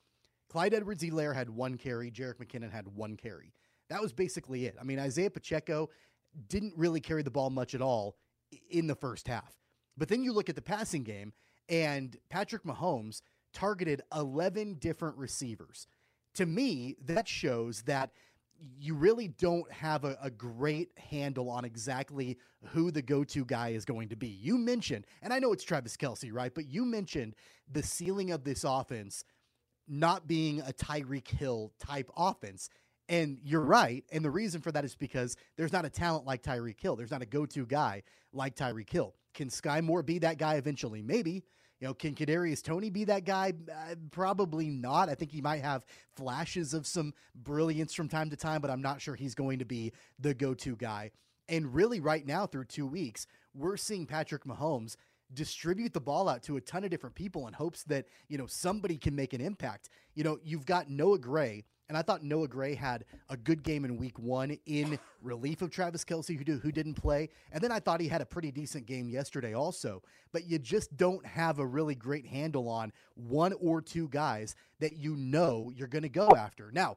Clyde 0.51 0.75
Edwards 0.75 1.05
Helaire 1.05 1.35
had 1.35 1.49
one 1.49 1.77
carry, 1.77 2.11
Jerick 2.11 2.39
McKinnon 2.39 2.73
had 2.73 2.89
one 2.89 3.17
carry. 3.17 3.53
That 3.89 4.03
was 4.03 4.13
basically 4.13 4.67
it. 4.67 4.77
I 4.81 4.85
mean, 4.85 4.99
Isaiah 4.99 5.31
Pacheco 5.31 5.91
didn't 6.49 6.75
really 6.77 7.01
carry 7.01 7.23
the 7.23 7.31
ball 7.31 7.51
much 7.51 7.75
at 7.75 7.81
all 7.81 8.17
in 8.69 8.89
the 8.89 8.97
first 8.97 9.29
half. 9.29 9.57
But 9.97 10.09
then 10.09 10.25
you 10.25 10.33
look 10.33 10.49
at 10.49 10.57
the 10.57 10.63
passing 10.63 11.05
game, 11.05 11.33
and 11.69 12.17
Patrick 12.31 12.65
Mahomes 12.65 13.23
targeted 13.53 14.03
11 14.15 14.75
different 14.75 15.17
receivers. 15.17 15.87
To 16.35 16.47
me, 16.47 16.97
that 17.05 17.29
shows 17.29 17.83
that 17.83 18.11
you 18.79 18.95
really 18.95 19.29
don't 19.29 19.71
have 19.71 20.05
a, 20.05 20.19
a, 20.21 20.31
great 20.31 20.91
handle 20.99 21.49
on 21.49 21.65
exactly 21.65 22.37
who 22.67 22.91
the 22.91 23.01
go 23.01 23.25
to 23.25 23.45
guy 23.45 23.71
is 23.71 23.87
going 23.87 24.11
to 24.11 24.17
be. 24.17 24.29
You 24.29 24.59
mentioned, 24.59 25.07
and 25.23 25.33
I 25.33 25.39
know 25.39 25.53
it's 25.53 25.65
Travis 25.65 25.97
Kelce, 25.97 26.31
right? 26.31 26.55
But 26.55 26.69
you 26.69 26.85
mentioned 26.85 27.37
the 27.73 27.83
ceiling 27.83 28.33
of 28.33 28.45
this 28.45 28.65
offense 28.65 29.25
not 29.91 30.27
being 30.29 30.61
a 30.61 30.73
Tyreek 30.73 31.29
Hill 31.29 31.73
type 31.79 32.11
offense. 32.17 32.71
And 33.09 33.39
you're 33.43 33.61
right. 33.61 34.05
And 34.13 34.25
the 34.25 34.31
reason 34.31 34.61
for 34.61 34.71
that 34.71 34.85
is 34.85 34.95
because 34.95 35.37
there's 35.57 35.73
not 35.73 35.85
a 35.85 35.91
talent 35.91 36.27
like 36.27 36.43
Tyreek 36.43 36.81
Hill. 36.81 36.95
There's 36.95 37.11
not 37.11 37.23
a 37.23 37.27
go 37.27 37.45
to 37.45 37.67
guy 37.67 38.05
like 38.33 38.55
Tyreek 38.55 38.89
Hill. 38.89 39.15
Can 39.35 39.49
Skyy 39.49 39.83
Moore 39.83 40.05
be 40.05 40.21
that 40.21 40.39
guy 40.39 40.55
eventually? 40.55 41.03
Maybe. 41.03 41.43
You 41.81 41.89
know, 41.89 41.95
can 41.95 42.15
Kadarius 42.15 42.63
Toney 42.63 42.91
be 42.91 43.05
that 43.05 43.25
guy? 43.25 43.55
Uh, 43.69 43.95
probably 44.11 44.69
not. 44.69 45.09
I 45.09 45.15
think 45.15 45.33
he 45.33 45.41
might 45.41 45.63
have 45.63 45.85
flashes 46.15 46.75
of 46.75 46.87
some 46.87 47.15
brilliance 47.35 47.95
from 47.95 48.09
time 48.09 48.31
to 48.31 48.37
time, 48.37 48.61
but 48.61 48.71
I'm 48.71 48.83
not 48.83 49.01
sure 49.01 49.15
he's 49.15 49.35
going 49.35 49.61
to 49.61 49.65
be 49.65 49.93
the 50.19 50.35
go-to 50.35 50.77
guy. 50.77 51.11
And 51.49 51.75
really, 51.75 51.99
right 51.99 52.25
now, 52.25 52.47
through 52.47 52.67
two 52.67 52.87
weeks, 52.87 53.27
we're 53.55 53.79
seeing 53.79 54.07
Patrick 54.07 54.45
Mahomes 54.45 54.97
distribute 55.35 55.93
the 55.93 56.01
ball 56.01 56.29
out 56.29 56.43
to 56.45 56.57
a 56.57 56.61
ton 56.61 56.85
of 56.85 56.91
different 56.91 57.15
people 57.15 57.47
in 57.47 57.55
hopes 57.55 57.83
that 57.85 58.07
you 58.29 58.39
know 58.39 58.47
somebody 58.47 58.97
can 58.97 59.15
make 59.15 59.33
an 59.33 59.41
impact. 59.41 59.89
You 60.15 60.25
know, 60.25 60.39
you've 60.43 60.67
got 60.67 60.91
Noah 60.91 61.19
Gray 61.19 61.65
and 61.91 61.99
I 61.99 62.03
thought 62.03 62.23
Noah 62.23 62.47
Gray 62.47 62.77
had 62.77 63.05
a 63.31 63.37
good 63.37 63.65
game 63.65 63.85
in 63.85 63.97
week 63.97 64.17
one 64.17 64.57
in 64.65 64.97
relief 65.23 65.61
of 65.61 65.73
Travis 65.73 66.05
Kelce, 66.05 66.39
who, 66.39 66.45
do, 66.45 66.57
who 66.57 66.71
didn't 66.71 66.95
play. 66.95 67.31
And 67.51 67.61
then 67.61 67.73
I 67.73 67.81
thought 67.81 68.01
he 68.01 68.07
had 68.07 68.21
a 68.21 68.27
pretty 68.27 68.53
decent 68.53 68.87
game 68.87 69.11
yesterday 69.11 69.55
also. 69.55 70.01
But 70.31 70.47
you 70.47 70.61
just 70.61 70.97
don't 70.97 71.27
have 71.27 71.59
a 71.59 71.67
really 71.67 71.97
great 71.97 72.25
handle 72.25 72.69
on 72.69 72.93
one 73.15 73.55
or 73.55 73.83
two 73.83 74.07
guys 74.07 74.55
that 74.79 74.99
you 74.99 75.17
know 75.17 75.73
you're 75.75 75.89
going 75.89 76.05
to 76.05 76.09
go 76.09 76.29
after. 76.29 76.71
Now, 76.73 76.97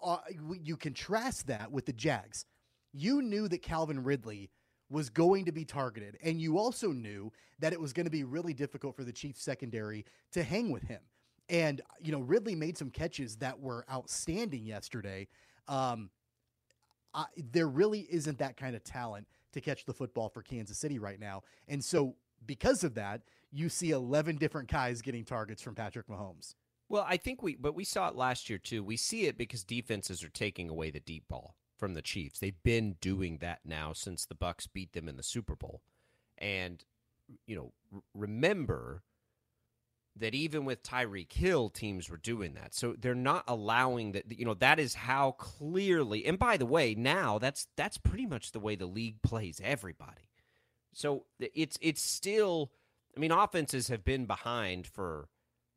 uh, 0.00 0.18
you 0.62 0.76
contrast 0.76 1.48
that 1.48 1.72
with 1.72 1.86
the 1.86 1.92
Jags. 1.92 2.46
You 2.92 3.20
knew 3.20 3.48
that 3.48 3.62
Calvin 3.62 4.04
Ridley 4.04 4.48
was 4.92 5.08
going 5.08 5.46
to 5.46 5.52
be 5.52 5.64
targeted, 5.64 6.18
and 6.22 6.40
you 6.40 6.58
also 6.58 6.92
knew 6.92 7.32
that 7.58 7.72
it 7.72 7.80
was 7.80 7.92
going 7.92 8.04
to 8.04 8.10
be 8.10 8.24
really 8.24 8.52
difficult 8.52 8.94
for 8.94 9.04
the 9.04 9.12
Chiefs 9.12 9.42
secondary 9.42 10.04
to 10.32 10.42
hang 10.42 10.70
with 10.70 10.82
him. 10.82 11.00
And, 11.48 11.80
you 12.00 12.12
know, 12.12 12.20
Ridley 12.20 12.54
made 12.54 12.76
some 12.76 12.90
catches 12.90 13.36
that 13.36 13.58
were 13.58 13.84
outstanding 13.90 14.64
yesterday. 14.64 15.28
Um, 15.66 16.10
I, 17.14 17.24
there 17.36 17.68
really 17.68 18.06
isn't 18.10 18.38
that 18.38 18.56
kind 18.56 18.76
of 18.76 18.84
talent 18.84 19.26
to 19.52 19.60
catch 19.60 19.84
the 19.84 19.92
football 19.92 20.28
for 20.28 20.42
Kansas 20.42 20.78
City 20.78 20.98
right 20.98 21.18
now. 21.18 21.42
And 21.68 21.82
so, 21.82 22.14
because 22.46 22.84
of 22.84 22.94
that, 22.94 23.22
you 23.52 23.68
see 23.68 23.90
11 23.90 24.36
different 24.36 24.70
guys 24.70 25.02
getting 25.02 25.24
targets 25.24 25.62
from 25.62 25.74
Patrick 25.74 26.08
Mahomes. 26.08 26.54
Well, 26.88 27.06
I 27.08 27.16
think 27.16 27.42
we, 27.42 27.54
but 27.54 27.74
we 27.74 27.84
saw 27.84 28.08
it 28.08 28.16
last 28.16 28.50
year 28.50 28.58
too. 28.58 28.82
We 28.82 28.96
see 28.96 29.26
it 29.26 29.38
because 29.38 29.64
defenses 29.64 30.24
are 30.24 30.28
taking 30.28 30.68
away 30.68 30.90
the 30.90 31.00
deep 31.00 31.28
ball 31.28 31.54
from 31.82 31.94
the 31.94 32.00
Chiefs. 32.00 32.38
They've 32.38 32.62
been 32.62 32.94
doing 33.00 33.38
that 33.38 33.58
now 33.64 33.92
since 33.92 34.24
the 34.24 34.36
Bucs 34.36 34.68
beat 34.72 34.92
them 34.92 35.08
in 35.08 35.16
the 35.16 35.22
Super 35.24 35.56
Bowl. 35.56 35.82
And, 36.38 36.84
you 37.44 37.56
know, 37.56 37.72
remember 38.14 39.02
that 40.14 40.32
even 40.32 40.64
with 40.64 40.84
Tyreek 40.84 41.32
Hill, 41.32 41.70
teams 41.70 42.08
were 42.08 42.18
doing 42.18 42.54
that. 42.54 42.72
So 42.72 42.94
they're 42.96 43.16
not 43.16 43.42
allowing 43.48 44.12
that. 44.12 44.30
You 44.30 44.44
know, 44.44 44.54
that 44.54 44.78
is 44.78 44.94
how 44.94 45.32
clearly. 45.32 46.24
And 46.24 46.38
by 46.38 46.56
the 46.56 46.66
way, 46.66 46.94
now 46.94 47.40
that's 47.40 47.66
that's 47.76 47.98
pretty 47.98 48.26
much 48.26 48.52
the 48.52 48.60
way 48.60 48.76
the 48.76 48.86
league 48.86 49.20
plays 49.22 49.60
everybody. 49.64 50.30
So 50.92 51.24
it's 51.40 51.78
it's 51.82 52.00
still. 52.00 52.70
I 53.16 53.18
mean, 53.18 53.32
offenses 53.32 53.88
have 53.88 54.04
been 54.04 54.26
behind 54.26 54.86
for 54.86 55.26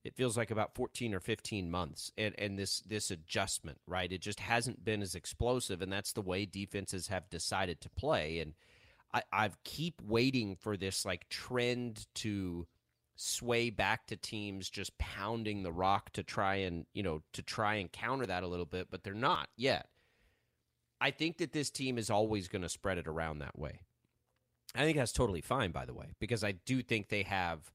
it 0.06 0.16
feels 0.16 0.38
like 0.38 0.52
about 0.52 0.76
14 0.76 1.16
or 1.16 1.20
15 1.20 1.70
months 1.70 2.12
and, 2.18 2.36
and 2.38 2.58
this 2.58 2.82
this 2.82 3.12
adjustment 3.12 3.80
right? 3.88 4.12
It 4.12 4.22
just 4.22 4.40
hasn't 4.40 4.86
been 4.86 5.02
as 5.02 5.16
explosive 5.16 5.82
and 5.82 5.92
that's 5.92 6.14
the 6.14 6.22
way 6.22 6.46
defenses 6.46 7.08
have 7.08 7.30
decided 7.30 7.82
to 7.82 7.90
play 7.90 8.40
and 8.40 8.54
i 9.14 9.24
i 9.34 9.50
keep 9.64 10.02
waiting 10.02 10.56
for 10.56 10.78
this 10.78 11.06
like 11.06 11.28
trend 11.30 12.06
to 12.16 12.68
sway 13.16 13.70
back 13.70 14.06
to 14.08 14.16
teams 14.16 14.70
just 14.70 14.98
pounding 14.98 15.64
the 15.64 15.72
rock 15.72 16.12
to 16.12 16.22
try 16.22 16.56
and 16.56 16.86
you 16.94 17.02
know 17.02 17.22
to 17.34 17.42
try 17.42 17.76
and 17.76 17.92
counter 17.92 18.26
that 18.26 18.44
a 18.44 18.48
little 18.48 18.66
bit 18.66 18.88
but 18.92 19.04
they're 19.04 19.14
not 19.14 19.50
yet. 19.58 19.88
I 21.02 21.12
think 21.12 21.38
that 21.40 21.52
this 21.52 21.70
team 21.70 21.98
is 21.98 22.10
always 22.10 22.48
going 22.48 22.62
to 22.62 22.70
spread 22.70 22.98
it 22.98 23.08
around 23.08 23.40
that 23.40 23.60
way. 23.60 23.82
I 24.74 24.80
think 24.80 24.98
that's 24.98 25.12
totally 25.12 25.42
fine 25.42 25.72
by 25.72 25.86
the 25.86 25.94
way 25.94 26.14
because 26.20 26.44
i 26.44 26.52
do 26.52 26.82
think 26.82 27.10
they 27.10 27.24
have 27.24 27.72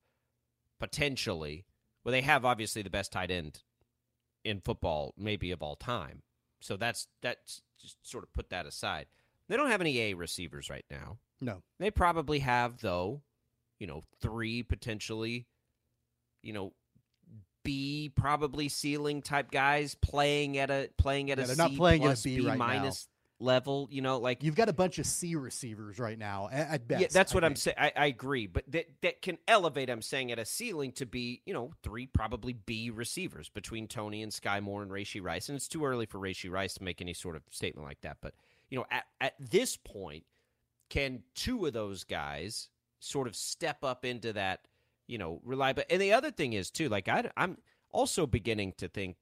potentially 0.79 1.65
well 2.05 2.13
they 2.13 2.23
have 2.23 2.45
obviously 2.45 2.83
the 2.83 2.91
best 2.91 3.13
tight 3.13 3.31
end 3.31 3.63
in 4.45 4.61
football 4.61 5.15
maybe 5.17 5.51
of 5.51 5.63
all 5.63 5.77
time. 5.77 6.23
So 6.61 6.77
that's 6.77 7.09
that's 7.23 7.63
just 7.81 7.97
sort 8.03 8.25
of 8.25 8.33
put 8.33 8.51
that 8.51 8.67
aside. 8.67 9.07
They 9.49 9.57
don't 9.57 9.71
have 9.71 9.81
any 9.81 9.99
a 10.01 10.15
receivers 10.15 10.71
right 10.71 10.85
now. 10.91 11.19
No. 11.41 11.63
They 11.79 11.91
probably 11.91 12.41
have 12.41 12.81
though 12.81 13.23
you 13.81 13.87
know, 13.87 14.03
three 14.21 14.63
potentially, 14.63 15.47
you 16.43 16.53
know, 16.53 16.73
B 17.65 18.13
probably 18.15 18.69
ceiling 18.69 19.23
type 19.23 19.51
guys 19.51 19.97
playing 19.97 20.57
at 20.59 20.71
a 20.71 20.91
playing 20.97 21.31
at 21.31 21.39
yeah, 21.39 21.45
a 21.45 21.47
they're 21.49 21.57
C 21.57 21.63
not 21.63 21.75
playing 21.75 22.03
plus, 22.03 22.25
at 22.25 22.33
a 22.33 22.37
B, 22.37 22.41
B 22.43 22.47
right 22.47 22.59
minus 22.59 23.09
level. 23.41 23.89
You 23.91 24.03
know, 24.03 24.19
like 24.19 24.43
you've 24.43 24.55
got 24.55 24.69
a 24.69 24.73
bunch 24.73 24.99
of 24.99 25.07
C 25.07 25.35
receivers 25.35 25.99
right 25.99 26.19
now 26.19 26.49
at 26.53 26.87
best. 26.87 27.01
Yeah, 27.01 27.09
that's 27.11 27.35
what 27.35 27.45
I 27.45 27.47
I'm 27.47 27.57
saying. 27.57 27.77
I, 27.79 27.93
I 27.97 28.07
agree, 28.07 28.47
but 28.47 28.65
that 28.69 28.87
that 29.03 29.23
can 29.23 29.39
elevate. 29.49 29.91
I'm 29.91 30.03
saying 30.03 30.31
at 30.33 30.39
a 30.39 30.45
ceiling 30.45 30.93
to 30.93 31.07
be, 31.07 31.43
you 31.47 31.55
know, 31.55 31.73
three 31.83 32.07
probably 32.07 32.53
B 32.53 32.91
receivers 32.91 33.49
between 33.49 33.89
Toney 33.89 34.23
and 34.23 34.33
Skyy 34.33 34.63
Moore 34.63 34.83
and 34.83 34.91
Rashee 34.91 35.23
Rice, 35.23 35.49
and 35.49 35.57
it's 35.57 35.69
too 35.69 35.85
early 35.85 36.07
for 36.07 36.19
Rashee 36.19 36.51
Rice 36.51 36.75
to 36.75 36.85
make 36.85 37.01
any 37.01 37.15
sort 37.15 37.37
of 37.37 37.43
statement 37.51 37.87
like 37.87 38.01
that. 38.03 38.19
But 38.21 38.35
you 38.69 38.79
know, 38.79 38.87
at 38.91 39.05
at 39.21 39.35
this 39.39 39.77
point, 39.77 40.25
can 40.91 41.23
two 41.35 41.67
of 41.67 41.73
those 41.73 42.05
guys 42.05 42.69
sort 42.99 43.27
of 43.27 43.35
step 43.35 43.83
up 43.83 44.05
into 44.05 44.33
that, 44.35 44.61
you 45.07 45.19
know, 45.19 45.41
reliable. 45.43 45.83
And 45.89 46.01
the 46.01 46.13
other 46.13 46.31
thing 46.31 46.53
is 46.53 46.71
too, 46.71 46.89
like 46.89 47.09
I, 47.09 47.31
I'm 47.37 47.57
also 47.91 48.27
beginning 48.27 48.75
to 48.79 48.89
think, 48.89 49.17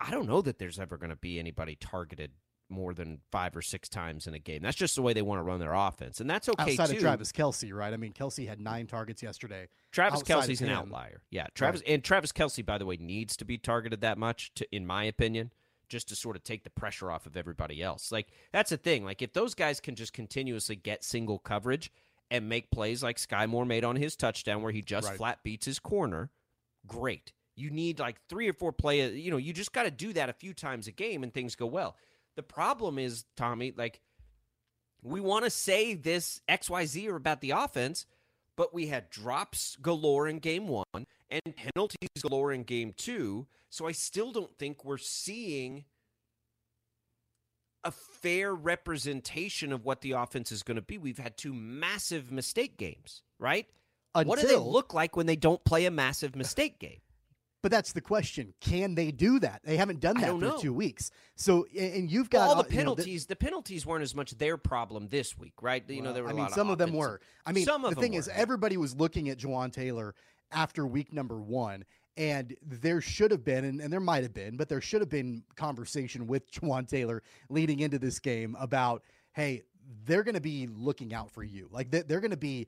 I 0.00 0.10
don't 0.10 0.26
know 0.26 0.42
that 0.42 0.58
there's 0.58 0.80
ever 0.80 0.98
going 0.98 1.10
to 1.10 1.16
be 1.16 1.38
anybody 1.38 1.76
targeted 1.76 2.32
more 2.72 2.94
than 2.94 3.20
five 3.30 3.56
or 3.56 3.62
six 3.62 3.88
times 3.88 4.26
in 4.26 4.34
a 4.34 4.38
game. 4.38 4.62
That's 4.62 4.76
just 4.76 4.96
the 4.96 5.02
way 5.02 5.12
they 5.12 5.22
want 5.22 5.38
to 5.38 5.42
run 5.42 5.60
their 5.60 5.74
offense, 5.74 6.20
and 6.20 6.28
that's 6.28 6.48
okay 6.48 6.72
outside 6.72 6.90
too. 6.90 6.96
of 6.96 7.02
Travis 7.02 7.30
Kelce, 7.30 7.72
right? 7.72 7.92
I 7.92 7.96
mean, 7.96 8.12
Kelce 8.12 8.48
had 8.48 8.60
nine 8.60 8.86
targets 8.86 9.22
yesterday. 9.22 9.68
Travis 9.92 10.22
Kelce's 10.22 10.60
an 10.60 10.70
outlier. 10.70 11.22
Yeah, 11.30 11.46
Travis 11.54 11.82
right. 11.82 11.94
and 11.94 12.02
Travis 12.02 12.32
Kelce, 12.32 12.64
by 12.64 12.78
the 12.78 12.86
way, 12.86 12.96
needs 12.96 13.36
to 13.36 13.44
be 13.44 13.58
targeted 13.58 14.00
that 14.00 14.18
much, 14.18 14.52
to, 14.54 14.66
in 14.74 14.86
my 14.86 15.04
opinion, 15.04 15.52
just 15.92 16.08
to 16.08 16.16
sort 16.16 16.36
of 16.36 16.42
take 16.42 16.64
the 16.64 16.70
pressure 16.70 17.10
off 17.10 17.26
of 17.26 17.36
everybody 17.36 17.82
else. 17.82 18.10
Like 18.10 18.28
that's 18.50 18.70
the 18.70 18.78
thing. 18.78 19.04
Like 19.04 19.20
if 19.20 19.34
those 19.34 19.54
guys 19.54 19.78
can 19.78 19.94
just 19.94 20.14
continuously 20.14 20.74
get 20.74 21.04
single 21.04 21.38
coverage 21.38 21.92
and 22.30 22.48
make 22.48 22.70
plays 22.70 23.02
like 23.02 23.18
Skyy 23.18 23.46
Moore 23.46 23.66
made 23.66 23.84
on 23.84 23.96
his 23.96 24.16
touchdown 24.16 24.62
where 24.62 24.72
he 24.72 24.80
just 24.80 25.06
right. 25.06 25.18
flat 25.18 25.44
beats 25.44 25.66
his 25.66 25.78
corner, 25.78 26.30
great. 26.86 27.32
You 27.54 27.70
need 27.70 27.98
like 27.98 28.16
three 28.30 28.48
or 28.48 28.54
four 28.54 28.72
play, 28.72 29.12
you 29.12 29.30
know, 29.30 29.36
you 29.36 29.52
just 29.52 29.74
got 29.74 29.82
to 29.82 29.90
do 29.90 30.14
that 30.14 30.30
a 30.30 30.32
few 30.32 30.54
times 30.54 30.86
a 30.86 30.92
game 30.92 31.22
and 31.22 31.32
things 31.32 31.54
go 31.54 31.66
well. 31.66 31.94
The 32.36 32.42
problem 32.42 32.98
is, 32.98 33.24
Tommy, 33.36 33.72
like 33.76 34.00
we 35.02 35.20
want 35.20 35.44
to 35.44 35.50
say 35.50 35.94
this 35.94 36.40
XYZ 36.48 37.08
or 37.08 37.16
about 37.16 37.40
the 37.40 37.50
offense, 37.50 38.06
but 38.56 38.72
we 38.72 38.86
had 38.86 39.10
drops 39.10 39.76
galore 39.82 40.28
in 40.28 40.38
game 40.38 40.68
one 40.68 40.84
and 41.30 41.56
penalties 41.56 42.22
galore 42.22 42.52
in 42.52 42.62
game 42.62 42.92
two. 42.96 43.46
So 43.70 43.86
I 43.86 43.92
still 43.92 44.32
don't 44.32 44.56
think 44.58 44.84
we're 44.84 44.98
seeing 44.98 45.84
a 47.84 47.90
fair 47.90 48.54
representation 48.54 49.72
of 49.72 49.84
what 49.84 50.02
the 50.02 50.12
offense 50.12 50.52
is 50.52 50.62
going 50.62 50.76
to 50.76 50.82
be. 50.82 50.98
We've 50.98 51.18
had 51.18 51.36
two 51.36 51.52
massive 51.52 52.30
mistake 52.30 52.76
games, 52.76 53.22
right? 53.38 53.66
Until, 54.14 54.28
what 54.28 54.40
do 54.40 54.46
they 54.46 54.56
look 54.56 54.94
like 54.94 55.16
when 55.16 55.26
they 55.26 55.36
don't 55.36 55.64
play 55.64 55.86
a 55.86 55.90
massive 55.90 56.36
mistake 56.36 56.78
game? 56.78 57.00
But 57.62 57.70
that's 57.70 57.92
the 57.92 58.00
question. 58.00 58.52
Can 58.60 58.96
they 58.96 59.12
do 59.12 59.38
that? 59.38 59.60
They 59.64 59.76
haven't 59.76 60.00
done 60.00 60.20
that 60.20 60.32
for 60.32 60.38
know. 60.38 60.58
two 60.58 60.72
weeks. 60.72 61.12
So, 61.36 61.64
and 61.78 62.10
you've 62.10 62.28
got 62.28 62.40
Well, 62.40 62.48
all 62.50 62.58
uh, 62.58 62.62
the 62.62 62.70
you 62.70 62.76
know, 62.76 62.94
penalties. 62.94 63.26
the 63.26 63.36
penalties 63.36 63.86
weren't 63.86 64.02
as 64.02 64.14
much 64.16 64.32
their 64.32 64.56
problem 64.56 65.08
this 65.08 65.38
week, 65.38 65.54
right? 65.62 65.82
You 65.88 66.02
know, 66.02 66.12
there 66.12 66.24
were. 66.24 66.30
I 66.30 66.32
mean, 66.32 66.48
some 66.50 66.70
of 66.70 66.78
them 66.78 66.92
were. 66.92 67.20
I 67.46 67.52
mean, 67.52 67.64
some 67.64 67.84
of 67.84 67.94
the 67.94 68.00
thing 68.00 68.14
is, 68.14 68.28
everybody 68.28 68.76
was 68.76 68.96
looking 68.96 69.28
at 69.28 69.38
Jawaan 69.38 69.72
Taylor 69.72 70.14
after 70.50 70.86
week 70.86 71.12
number 71.12 71.40
one, 71.40 71.84
and 72.16 72.54
there 72.62 73.00
should 73.00 73.30
have 73.30 73.44
been, 73.44 73.64
and, 73.64 73.80
and 73.80 73.92
there 73.92 74.00
might 74.00 74.22
have 74.24 74.34
been, 74.34 74.56
but 74.56 74.68
there 74.68 74.80
should 74.80 75.00
have 75.00 75.08
been 75.08 75.44
conversation 75.54 76.26
with 76.26 76.50
Jawaan 76.50 76.88
Taylor 76.88 77.22
leading 77.48 77.80
into 77.80 77.98
this 77.98 78.18
game 78.18 78.56
about, 78.58 79.02
hey, 79.34 79.62
they're 80.04 80.24
going 80.24 80.34
to 80.34 80.40
be 80.40 80.68
looking 80.74 81.14
out 81.14 81.30
for 81.30 81.42
you. 81.42 81.68
Like 81.70 81.90
they- 81.90 82.02
they're 82.02 82.20
going 82.20 82.32
to 82.32 82.36
be 82.36 82.66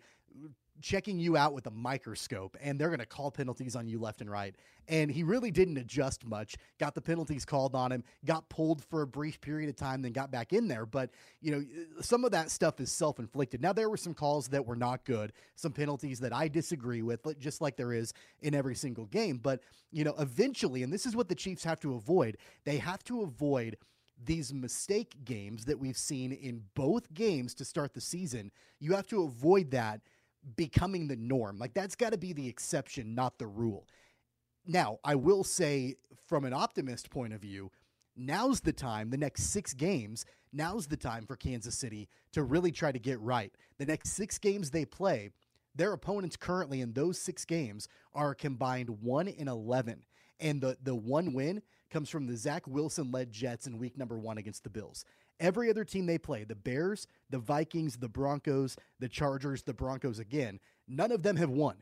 checking 0.80 1.18
you 1.18 1.36
out 1.36 1.52
with 1.54 1.66
a 1.66 1.70
microscope 1.70 2.56
and 2.60 2.78
they're 2.78 2.88
going 2.88 2.98
to 2.98 3.06
call 3.06 3.30
penalties 3.30 3.76
on 3.76 3.86
you 3.86 3.98
left 3.98 4.20
and 4.20 4.30
right. 4.30 4.54
And 4.88 5.10
he 5.10 5.22
really 5.22 5.50
didn't 5.50 5.78
adjust 5.78 6.26
much. 6.26 6.56
Got 6.78 6.94
the 6.94 7.00
penalties 7.00 7.44
called 7.44 7.74
on 7.74 7.92
him, 7.92 8.04
got 8.24 8.48
pulled 8.48 8.84
for 8.84 9.02
a 9.02 9.06
brief 9.06 9.40
period 9.40 9.70
of 9.70 9.76
time, 9.76 10.02
then 10.02 10.12
got 10.12 10.30
back 10.30 10.52
in 10.52 10.68
there. 10.68 10.84
But, 10.84 11.10
you 11.40 11.52
know, 11.52 11.64
some 12.00 12.24
of 12.24 12.32
that 12.32 12.50
stuff 12.50 12.80
is 12.80 12.92
self 12.92 13.18
inflicted. 13.18 13.62
Now, 13.62 13.72
there 13.72 13.88
were 13.88 13.96
some 13.96 14.14
calls 14.14 14.48
that 14.48 14.66
were 14.66 14.76
not 14.76 15.04
good, 15.04 15.32
some 15.54 15.72
penalties 15.72 16.20
that 16.20 16.34
I 16.34 16.48
disagree 16.48 17.02
with, 17.02 17.20
just 17.38 17.60
like 17.60 17.76
there 17.76 17.92
is 17.92 18.12
in 18.40 18.54
every 18.54 18.74
single 18.74 19.06
game. 19.06 19.38
But, 19.38 19.60
you 19.90 20.04
know, 20.04 20.14
eventually, 20.18 20.82
and 20.82 20.92
this 20.92 21.06
is 21.06 21.16
what 21.16 21.28
the 21.28 21.34
Chiefs 21.34 21.64
have 21.64 21.80
to 21.80 21.94
avoid, 21.94 22.36
they 22.64 22.76
have 22.78 23.02
to 23.04 23.22
avoid 23.22 23.76
these 24.22 24.52
mistake 24.52 25.16
games 25.24 25.64
that 25.64 25.78
we've 25.78 25.96
seen 25.96 26.32
in 26.32 26.62
both 26.74 27.12
games 27.14 27.54
to 27.54 27.64
start 27.64 27.94
the 27.94 28.00
season. 28.00 28.50
You 28.80 28.92
have 28.94 29.06
to 29.08 29.22
avoid 29.22 29.70
that 29.72 30.00
becoming 30.56 31.08
the 31.08 31.16
norm. 31.16 31.58
Like 31.58 31.74
that's 31.74 31.96
got 31.96 32.12
to 32.12 32.18
be 32.18 32.32
the 32.32 32.48
exception, 32.48 33.14
not 33.14 33.38
the 33.38 33.46
rule. 33.46 33.86
Now, 34.66 34.98
I 35.04 35.14
will 35.14 35.44
say 35.44 35.96
from 36.26 36.44
an 36.44 36.52
optimist 36.52 37.10
point 37.10 37.32
of 37.34 37.40
view, 37.40 37.70
now's 38.16 38.60
the 38.60 38.72
time, 38.72 39.10
the 39.10 39.16
next 39.16 39.44
6 39.44 39.74
games, 39.74 40.24
now's 40.52 40.86
the 40.86 40.96
time 40.96 41.26
for 41.26 41.36
Kansas 41.36 41.76
City 41.76 42.08
to 42.32 42.42
really 42.42 42.72
try 42.72 42.90
to 42.90 42.98
get 42.98 43.20
right. 43.20 43.52
The 43.78 43.86
next 43.86 44.12
6 44.12 44.38
games 44.38 44.70
they 44.70 44.84
play, 44.84 45.30
their 45.74 45.92
opponents 45.92 46.36
currently 46.36 46.80
in 46.80 46.92
those 46.92 47.20
6 47.20 47.44
games 47.44 47.88
are 48.14 48.34
combined 48.34 49.02
1 49.02 49.28
in 49.28 49.48
11. 49.48 50.04
And 50.40 50.60
the 50.60 50.76
the 50.82 50.94
one 50.94 51.32
win 51.32 51.62
comes 51.90 52.10
from 52.10 52.26
the 52.26 52.36
Zach 52.36 52.66
Wilson 52.66 53.12
led 53.12 53.32
Jets 53.32 53.66
in 53.66 53.78
week 53.78 53.96
number 53.96 54.18
1 54.18 54.38
against 54.38 54.64
the 54.64 54.70
Bills. 54.70 55.04
Every 55.40 55.68
other 55.70 55.84
team 55.84 56.06
they 56.06 56.18
play, 56.18 56.44
the 56.44 56.54
Bears, 56.54 57.06
the 57.30 57.38
Vikings, 57.38 57.96
the 57.96 58.08
Broncos, 58.08 58.76
the 59.00 59.08
Chargers, 59.08 59.62
the 59.62 59.74
Broncos 59.74 60.18
again, 60.18 60.60
none 60.86 61.10
of 61.12 61.22
them 61.22 61.36
have 61.36 61.50
won. 61.50 61.76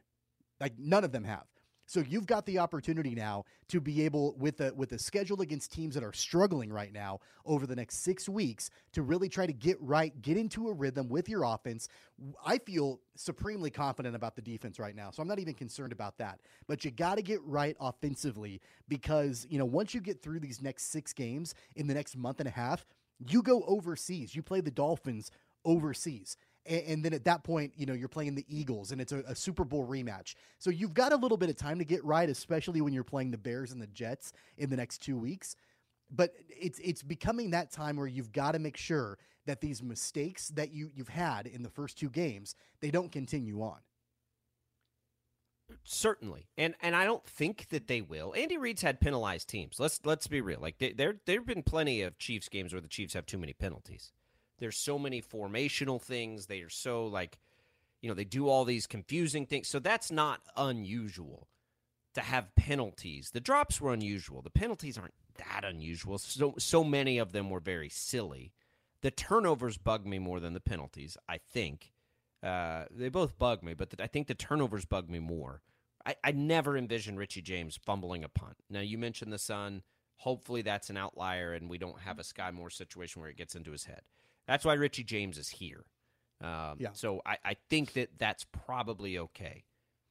Like 0.61 0.79
none 0.79 1.05
of 1.05 1.13
them 1.13 1.25
have. 1.25 1.45
So 1.87 2.01
you've 2.01 2.27
got 2.27 2.47
the 2.47 2.59
opportunity 2.61 3.15
now 3.15 3.45
to 3.69 3.81
be 3.81 4.03
able 4.05 4.35
with 4.39 4.61
a 4.61 4.73
with 4.73 4.93
a 4.93 4.99
schedule 4.99 5.43
against 5.43 5.73
teams 5.73 5.95
that 5.95 6.05
are 6.05 6.13
struggling 6.13 6.73
right 6.73 6.93
now 6.93 7.19
over 7.45 7.67
the 7.67 7.77
next 7.77 8.05
6 8.05 8.29
weeks 8.29 8.71
to 8.93 9.03
really 9.03 9.29
try 9.29 9.47
to 9.47 9.53
get 9.53 9.77
right, 9.83 10.23
get 10.23 10.37
into 10.37 10.69
a 10.69 10.73
rhythm 10.73 11.09
with 11.09 11.29
your 11.29 11.43
offense. 11.43 11.89
I 12.47 12.59
feel 12.59 13.01
supremely 13.17 13.69
confident 13.69 14.15
about 14.15 14.37
the 14.37 14.43
defense 14.43 14.79
right 14.79 14.95
now. 14.95 15.11
So 15.11 15.21
I'm 15.21 15.29
not 15.29 15.41
even 15.41 15.55
concerned 15.55 15.93
about 15.93 16.17
that. 16.19 16.39
But 16.67 16.85
you 16.85 16.93
got 16.93 17.17
to 17.17 17.23
get 17.23 17.43
right 17.43 17.77
offensively 17.81 18.61
because, 18.89 19.47
you 19.51 19.59
know, 19.59 19.67
once 19.67 19.93
you 19.93 20.01
get 20.01 20.23
through 20.23 20.41
these 20.41 20.63
next 20.63 20.93
6 20.93 21.13
games 21.13 21.55
in 21.75 21.89
the 21.89 21.95
next 21.95 22.17
month 22.17 22.39
and 22.39 22.49
a 22.49 22.53
half, 22.53 22.87
you 23.19 23.43
go 23.43 23.63
overseas. 23.67 24.35
You 24.35 24.43
play 24.43 24.61
the 24.61 24.71
Dolphins 24.71 25.31
overseas. 25.65 26.37
And, 26.67 26.83
and 26.87 27.05
then 27.05 27.13
at 27.13 27.25
that 27.25 27.45
point, 27.45 27.73
you 27.77 27.87
know, 27.87 27.93
you're 27.93 28.09
playing 28.09 28.35
the 28.35 28.45
Eagles 28.49 28.93
and 28.93 29.01
it's 29.01 29.13
a, 29.13 29.19
a 29.27 29.35
Super 29.35 29.65
Bowl 29.65 29.87
rematch. 29.87 30.35
So 30.59 30.71
you've 30.71 30.95
got 30.95 31.13
a 31.13 31.17
little 31.17 31.37
bit 31.37 31.51
of 31.51 31.57
time 31.57 31.79
to 31.79 31.85
get 31.85 32.05
right, 32.05 32.29
especially 32.29 32.81
when 32.81 32.93
you're 32.93 33.05
playing 33.05 33.31
the 33.31 33.39
Bears 33.39 33.73
and 33.73 33.81
the 33.81 33.87
Jets 33.89 34.33
in 34.59 34.71
the 34.71 34.77
next 34.77 34.99
two 34.99 35.17
weeks. 35.17 35.57
But 36.15 36.35
it's 36.49 36.79
it's 36.81 37.03
becoming 37.03 37.51
that 37.51 37.73
time 37.73 37.97
where 37.97 38.07
you've 38.07 38.33
got 38.33 38.53
to 38.53 38.59
make 38.59 38.77
sure 38.77 39.19
that 39.47 39.61
these 39.61 39.83
mistakes 39.83 40.49
that 40.49 40.73
you, 40.73 40.91
you've 40.95 41.09
had 41.09 41.47
in 41.47 41.63
the 41.63 41.71
first 41.71 41.99
two 41.99 42.11
games, 42.11 42.55
they 42.81 42.91
don't 42.91 43.11
continue 43.11 43.63
on. 43.63 43.79
Certainly, 45.85 46.49
and 46.57 46.75
and 46.81 46.95
I 46.95 47.05
don't 47.05 47.27
think 47.27 47.69
that 47.71 47.89
they 47.89 48.01
will. 48.01 48.33
Andy 48.37 48.57
Reid's 48.57 48.83
had 48.83 49.01
penalized 49.01 49.49
teams. 49.49 49.81
Let's 49.81 50.01
let's 50.05 50.29
be 50.29 50.41
real. 50.41 50.61
Like 50.61 50.79
they, 50.79 50.93
there 50.93 51.17
there've 51.27 51.47
been 51.47 51.65
plenty 51.65 52.03
of 52.03 52.19
Chiefs 52.19 52.49
games 52.49 52.73
where 52.73 52.81
the 52.81 52.89
Chiefs 52.89 53.15
have 53.15 53.27
too 53.27 53.39
many 53.39 53.53
penalties. 53.53 54.13
There's 54.59 54.77
so 54.77 54.97
many 54.97 55.21
formational 55.21 56.01
things. 56.01 56.47
They 56.47 56.61
are 56.61 56.71
so 56.71 57.07
like, 57.07 57.39
you 58.01 58.09
know, 58.09 58.15
they 58.15 58.25
do 58.25 58.49
all 58.49 58.65
these 58.65 58.87
confusing 58.87 59.45
things. 59.45 59.67
So 59.67 59.81
that's 59.81 60.13
not 60.13 60.41
unusual 60.57 61.49
to 62.15 62.21
have 62.21 62.55
penalties. 62.55 63.31
The 63.33 63.41
drops 63.41 63.81
were 63.81 63.93
unusual. 63.93 64.41
The 64.41 64.51
penalties 64.51 64.97
aren't 64.97 65.15
that 65.39 65.65
unusual. 65.65 66.19
So 66.19 66.55
so 66.59 66.85
many 66.85 67.19
of 67.19 67.33
them 67.33 67.51
were 67.51 67.61
very 67.61 67.89
silly. 67.89 68.53
The 69.01 69.11
turnovers 69.11 69.79
bug 69.79 70.07
me 70.07 70.21
more 70.21 70.39
than 70.39 70.55
the 70.55 70.61
penalties. 70.61 71.17
I 71.29 71.39
think. 71.39 71.93
Uh, 72.41 72.87
they 72.91 73.09
both 73.09 73.39
bug 73.39 73.63
me, 73.63 73.73
but 73.73 73.91
the, 73.91 74.03
I 74.03 74.09
think 74.09 74.27
the 74.27 74.35
turnovers 74.35 74.85
bug 74.85 75.09
me 75.09 75.21
more. 75.21 75.63
I, 76.07 76.17
I 76.25 76.33
never 76.33 76.77
envisioned 76.77 77.19
Richie 77.19 77.43
James 77.43 77.79
fumbling 77.85 78.25
a 78.25 78.29
punt. 78.29 78.57
Now 78.71 78.81
you 78.81 78.99
mentioned 78.99 79.33
the 79.33 79.39
Sun. 79.39 79.83
Hopefully 80.17 80.63
that's 80.63 80.89
an 80.91 80.97
outlier, 80.97 81.53
and 81.53 81.69
we 81.69 81.79
don't 81.79 81.99
have 82.01 82.19
a 82.19 82.23
Skyy 82.23 82.53
Moore 82.53 82.71
situation 82.71 83.21
where 83.21 83.31
it 83.31 83.37
gets 83.37 83.55
into 83.55 83.73
his 83.73 83.85
head. 83.85 84.03
That's 84.47 84.65
why 84.65 84.75
Richie 84.75 85.05
James 85.05 85.39
is 85.39 85.49
here. 85.49 85.85
Um, 86.41 86.77
Yeah. 86.79 86.91
So 86.93 87.23
I, 87.27 87.39
I 87.45 87.57
think 87.71 87.95
that 87.95 88.11
that's 88.19 88.45
probably 88.67 89.19
okay. 89.19 89.65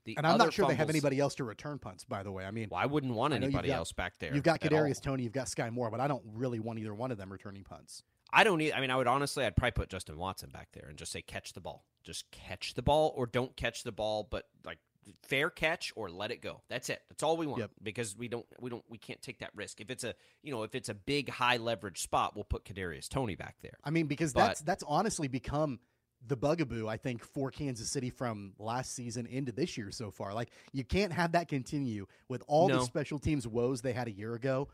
The 0.06 0.18
And 0.18 0.26
I'm 0.26 0.38
not 0.38 0.52
sure 0.54 0.68
they 0.68 0.76
have 0.76 0.90
anybody 0.90 1.20
else 1.20 1.36
to 1.36 1.44
return 1.44 1.78
punts, 1.78 2.04
by 2.06 2.24
the 2.24 2.32
way. 2.32 2.46
I 2.46 2.52
mean, 2.52 2.70
Well, 2.72 2.80
I 2.82 2.88
wouldn't 2.88 3.14
want 3.14 3.34
I 3.34 3.38
know 3.38 3.46
you've 3.46 3.54
anybody 3.56 3.70
got- 3.70 3.78
else 3.78 3.92
back 3.92 4.14
there. 4.20 4.34
You've 4.34 4.44
got. 4.44 4.60
Kadarius 4.60 5.02
Toney, 5.02 5.24
you've 5.24 5.34
got 5.34 5.48
Skyy 5.48 5.72
Moore, 5.72 5.92
but 5.92 6.00
I 6.00 6.08
don't 6.08 6.24
really 6.34 6.60
want 6.60 6.80
either 6.80 6.94
one 6.94 7.12
of 7.12 7.18
them 7.18 7.32
returning 7.32 7.64
punts. 7.64 8.04
I 8.34 8.44
don't 8.44 8.58
need. 8.58 8.72
I 8.72 8.80
mean, 8.82 8.90
I 8.92 8.96
would 8.96 9.08
honestly, 9.08 9.46
I'd 9.46 9.56
probably 9.56 9.72
put 9.74 9.90
Justin 9.90 10.18
Watson 10.18 10.50
back 10.50 10.70
there 10.74 10.88
and 10.88 10.98
just 10.98 11.12
say 11.12 11.22
catch 11.22 11.54
the 11.54 11.60
ball. 11.60 11.86
Just 12.04 12.32
catch 12.32 12.74
the 12.74 12.82
ball, 12.82 13.14
or 13.16 13.26
don't 13.28 13.56
catch 13.58 13.84
the 13.84 13.92
ball, 13.92 14.26
but 14.30 14.46
like 14.66 14.80
fair 15.24 15.50
catch 15.50 15.92
or 15.96 16.10
let 16.10 16.32
it 16.32 16.42
go. 16.42 16.62
That's 16.70 16.90
it. 16.90 17.02
That's 17.10 17.24
all 17.24 17.38
we 17.38 17.48
want 17.48 17.60
Yep. 17.62 17.72
because 17.82 18.16
we 18.18 18.28
don't, 18.28 18.46
we 18.60 18.70
don't, 18.70 18.84
we 18.90 18.98
can't 18.98 19.22
take 19.22 19.40
that 19.40 19.52
risk. 19.56 19.82
If 19.82 19.90
it's 19.90 20.04
a, 20.04 20.14
you 20.44 20.52
know, 20.52 20.64
if 20.64 20.76
it's 20.76 20.90
a 20.90 20.94
big 20.94 21.30
high 21.30 21.58
leverage 21.58 22.02
spot, 22.02 22.36
we'll 22.36 22.44
put 22.44 22.66
Kadarius 22.66 23.10
Toney 23.10 23.36
back 23.36 23.56
there. 23.62 23.78
I 23.84 23.90
mean, 23.90 24.08
because 24.08 24.34
But- 24.34 24.48
that's 24.48 24.62
that's 24.62 24.84
honestly 24.88 25.28
become 25.28 25.80
the 26.28 26.38
bugaboo 26.38 26.88
I 26.88 26.98
think 26.98 27.24
for 27.24 27.50
Kansas 27.50 27.90
City 27.90 28.12
from 28.12 28.54
last 28.60 28.94
season 28.94 29.26
into 29.26 29.52
this 29.52 29.76
year 29.76 29.90
so 29.90 30.12
far. 30.12 30.34
Like 30.36 30.52
you 30.72 30.84
can't 30.84 31.12
have 31.12 31.32
that 31.32 31.48
continue 31.48 32.06
with 32.30 32.44
all 32.48 32.70
No. 32.70 32.80
the 32.80 32.86
special 32.86 33.18
teams 33.18 33.48
woes 33.48 33.82
they 33.82 33.94
had 33.94 34.08
a 34.08 34.12
year 34.12 34.36
ago. 34.36 34.68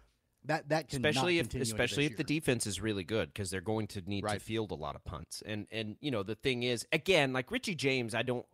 That 0.43 0.69
that 0.69 0.93
especially 0.93 1.39
if 1.39 1.53
especially 1.55 2.05
if 2.05 2.15
the 2.17 2.23
defense 2.23 2.67
is 2.67 2.79
really 2.81 3.03
good 3.03 3.33
because 3.33 3.49
they're 3.49 3.59
going 3.61 3.87
to 3.87 4.01
need 4.05 4.25
to 4.27 4.39
field 4.39 4.71
a 4.71 4.75
lot 4.75 4.95
of 4.95 5.03
punts 5.03 5.41
and 5.45 5.67
and 5.71 5.95
you 5.99 6.11
know 6.11 6.23
the 6.23 6.35
thing 6.35 6.63
is 6.63 6.85
again 6.93 7.33
like 7.33 7.49
Richie 7.51 7.75
James 7.75 8.13
I 8.13 8.21
don't 8.23 8.45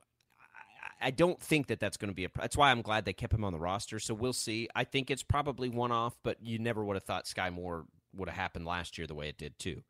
I- 1.04 1.12
don't 1.12 1.40
think 1.40 1.68
that 1.68 1.80
that's 1.80 1.98
going 1.98 2.10
to 2.10 2.16
be 2.16 2.26
a 2.26 2.30
that's 2.36 2.58
why 2.58 2.72
I'm 2.72 2.82
glad 2.82 3.06
they 3.06 3.14
kept 3.14 3.34
him 3.34 3.44
on 3.44 3.54
the 3.54 3.60
roster 3.60 4.00
so 4.00 4.14
we'll 4.14 4.34
see. 4.34 4.68
I 4.76 4.84
think 4.84 5.10
it's 5.12 5.24
probably 5.24 5.70
one 5.70 5.92
off 5.92 6.18
but 6.24 6.38
you 6.42 6.60
never 6.60 6.84
would 6.84 6.96
have 6.96 7.04
thought 7.04 7.26
Skyy 7.26 7.52
Moore 7.54 7.86
would 8.16 8.30
have 8.30 8.38
happened 8.38 8.66
last 8.66 8.98
year 8.98 9.08
the 9.08 9.16
way 9.16 9.30
it 9.30 9.38
did 9.38 9.58
too. 9.60 9.84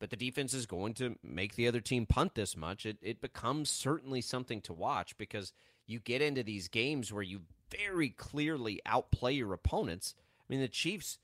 But 0.00 0.10
the 0.10 0.16
defense 0.16 0.52
is 0.52 0.66
going 0.66 0.94
to 0.94 1.16
make 1.22 1.54
the 1.54 1.68
other 1.68 1.80
team 1.80 2.04
punt 2.04 2.34
this 2.34 2.56
much. 2.56 2.84
It 2.84 2.98
it 3.00 3.20
becomes 3.20 3.70
certainly 3.70 4.20
something 4.20 4.60
to 4.62 4.72
watch 4.72 5.16
because 5.16 5.52
you 5.86 5.98
get 6.00 6.22
into 6.22 6.42
these 6.42 6.68
games 6.68 7.12
where 7.12 7.22
you 7.22 7.42
very 7.70 8.10
clearly 8.10 8.80
outplay 8.86 9.32
your 9.34 9.52
opponents. 9.52 10.14
I 10.40 10.44
mean 10.48 10.60
the 10.60 10.68
Chiefs 10.68 11.18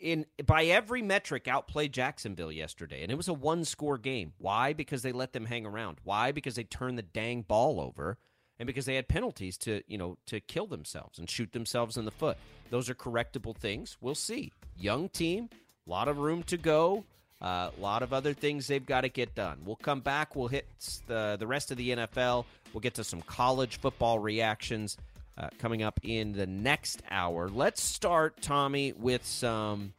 in 0.00 0.26
by 0.44 0.64
every 0.64 1.02
metric 1.02 1.48
outplayed 1.48 1.92
Jacksonville 1.92 2.52
yesterday 2.52 3.02
and 3.02 3.12
it 3.12 3.16
was 3.16 3.28
a 3.28 3.34
one 3.34 3.64
score 3.64 3.98
game. 3.98 4.32
Why? 4.38 4.72
Because 4.72 5.02
they 5.02 5.12
let 5.12 5.32
them 5.32 5.46
hang 5.46 5.66
around. 5.66 5.98
Why? 6.04 6.32
Because 6.32 6.56
they 6.56 6.64
turned 6.64 6.98
the 6.98 7.02
dang 7.02 7.42
ball 7.42 7.80
over 7.80 8.18
and 8.58 8.66
because 8.66 8.86
they 8.86 8.96
had 8.96 9.08
penalties 9.08 9.56
to 9.58 9.82
you 9.86 9.98
know 9.98 10.18
to 10.26 10.40
kill 10.40 10.66
themselves 10.66 11.18
and 11.18 11.30
shoot 11.30 11.52
themselves 11.52 11.96
in 11.96 12.04
the 12.04 12.10
foot. 12.10 12.36
Those 12.70 12.90
are 12.90 12.94
correctable 12.94 13.56
things. 13.56 13.96
We'll 14.00 14.14
see. 14.14 14.52
Young 14.76 15.08
team 15.08 15.48
a 15.86 15.90
lot 15.90 16.08
of 16.08 16.18
room 16.18 16.42
to 16.44 16.56
go. 16.56 17.04
A 17.40 17.70
lot 17.78 18.02
of 18.02 18.12
other 18.12 18.32
things 18.32 18.66
they've 18.66 18.84
got 18.84 19.02
to 19.02 19.10
get 19.10 19.34
done. 19.34 19.58
We'll 19.64 19.76
come 19.76 20.00
back. 20.00 20.34
We'll 20.34 20.48
hit 20.48 20.66
the 21.06 21.36
the 21.38 21.46
rest 21.46 21.70
of 21.70 21.76
the 21.76 21.90
NFL 21.90 22.46
we'll 22.72 22.80
get 22.80 22.94
to 22.94 23.04
some 23.04 23.22
college 23.22 23.78
football 23.80 24.18
reactions 24.18 24.98
uh, 25.38 25.48
coming 25.58 25.82
up 25.82 26.00
in 26.02 26.32
the 26.32 26.46
next 26.46 27.02
hour. 27.10 27.48
Let's 27.48 27.82
start, 27.82 28.40
Tommy, 28.40 28.92
with 28.92 29.24
some. 29.24 29.92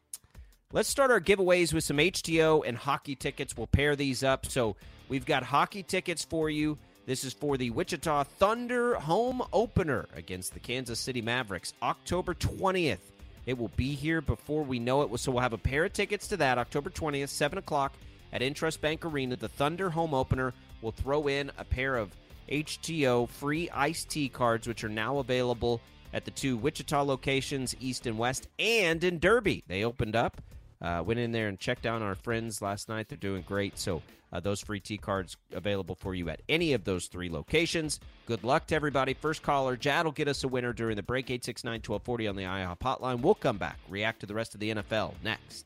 Let's 0.74 0.90
start 0.90 1.12
our 1.12 1.22
giveaways 1.22 1.74
with 1.74 1.84
some 1.84 1.98
HTeaO 1.98 2.64
and 2.66 2.78
hockey 2.78 3.16
tickets. 3.16 3.56
We'll 3.56 3.68
pair 3.68 3.96
these 3.96 4.24
up. 4.24 4.46
So 4.46 4.76
we've 5.08 5.26
got 5.26 5.44
hockey 5.44 5.84
tickets 5.84 6.26
for 6.26 6.50
you. 6.50 6.78
This 7.06 7.24
is 7.24 7.32
for 7.32 7.56
the 7.56 7.70
Wichita 7.70 8.24
Thunder 8.24 8.96
home 8.96 9.42
opener 9.54 10.08
against 10.14 10.54
the 10.54 10.60
Kansas 10.60 11.00
City 11.00 11.22
Mavericks, 11.22 11.74
October 11.82 12.34
20th. 12.34 13.00
It 13.46 13.58
will 13.58 13.72
be 13.78 13.94
here 13.96 14.20
before 14.20 14.64
we 14.64 14.78
know 14.78 15.04
it. 15.04 15.20
So 15.20 15.32
we'll 15.32 15.42
have 15.42 15.54
a 15.54 15.58
pair 15.58 15.86
of 15.86 15.94
tickets 15.94 16.28
to 16.28 16.38
that, 16.38 16.58
October 16.58 16.90
20th, 16.90 17.30
7 17.30 17.58
o'clock 17.58 17.94
at 18.34 18.42
INTRUST 18.42 18.82
Bank 18.82 19.06
Arena. 19.06 19.38
The 19.38 19.48
Thunder 19.48 19.90
home 19.90 20.14
opener 20.14 20.54
will 20.82 20.92
throw 20.92 21.28
in 21.28 21.50
a 21.58 21.64
pair 21.64 21.96
of 21.96 22.12
HTeaO 22.50 23.30
free 23.30 23.70
iced 23.70 24.10
tea 24.10 24.30
cards, 24.30 24.68
which 24.68 24.84
are 24.84 24.90
now 24.90 25.20
available 25.20 25.82
at 26.14 26.26
the 26.26 26.32
two 26.32 26.58
Wichita 26.58 27.02
locations, 27.02 27.76
East 27.80 28.08
and 28.08 28.18
West, 28.18 28.48
and 28.60 29.04
in 29.04 29.20
Derby. 29.20 29.64
They 29.68 29.84
opened 29.84 30.16
up. 30.16 30.42
Uh, 30.82 31.02
went 31.04 31.20
in 31.20 31.32
there 31.32 31.48
and 31.48 31.60
checked 31.60 31.86
out 31.86 32.02
our 32.02 32.16
friends 32.16 32.62
last 32.62 32.88
night. 32.88 33.10
They're 33.10 33.18
doing 33.18 33.44
great. 33.48 33.80
So 33.80 34.02
uh, 34.32 34.40
those 34.40 34.62
free 34.62 34.80
tea 34.80 34.98
cards 34.98 35.38
available 35.54 35.96
for 35.96 36.14
you 36.14 36.30
at 36.30 36.42
any 36.50 36.74
of 36.74 36.84
those 36.84 37.08
three 37.08 37.30
locations. 37.30 38.00
Good 38.26 38.44
luck 38.44 38.68
to 38.68 38.76
everybody. 38.76 39.14
First 39.14 39.42
caller, 39.42 39.76
Jad 39.76 40.06
will 40.06 40.12
get 40.12 40.28
us 40.28 40.44
a 40.44 40.48
winner 40.48 40.74
during 40.74 40.96
the 40.96 41.04
break 41.04 41.26
869 41.26 41.82
1240 41.86 42.28
on 42.28 42.36
the 42.36 42.44
IHOP 42.44 42.80
hotline. 42.80 43.22
We'll 43.22 43.36
come 43.36 43.58
back, 43.58 43.80
react 43.90 44.20
to 44.20 44.26
the 44.26 44.36
rest 44.36 44.54
of 44.54 44.60
the 44.60 44.76
NFL 44.76 45.14
next. 45.24 45.66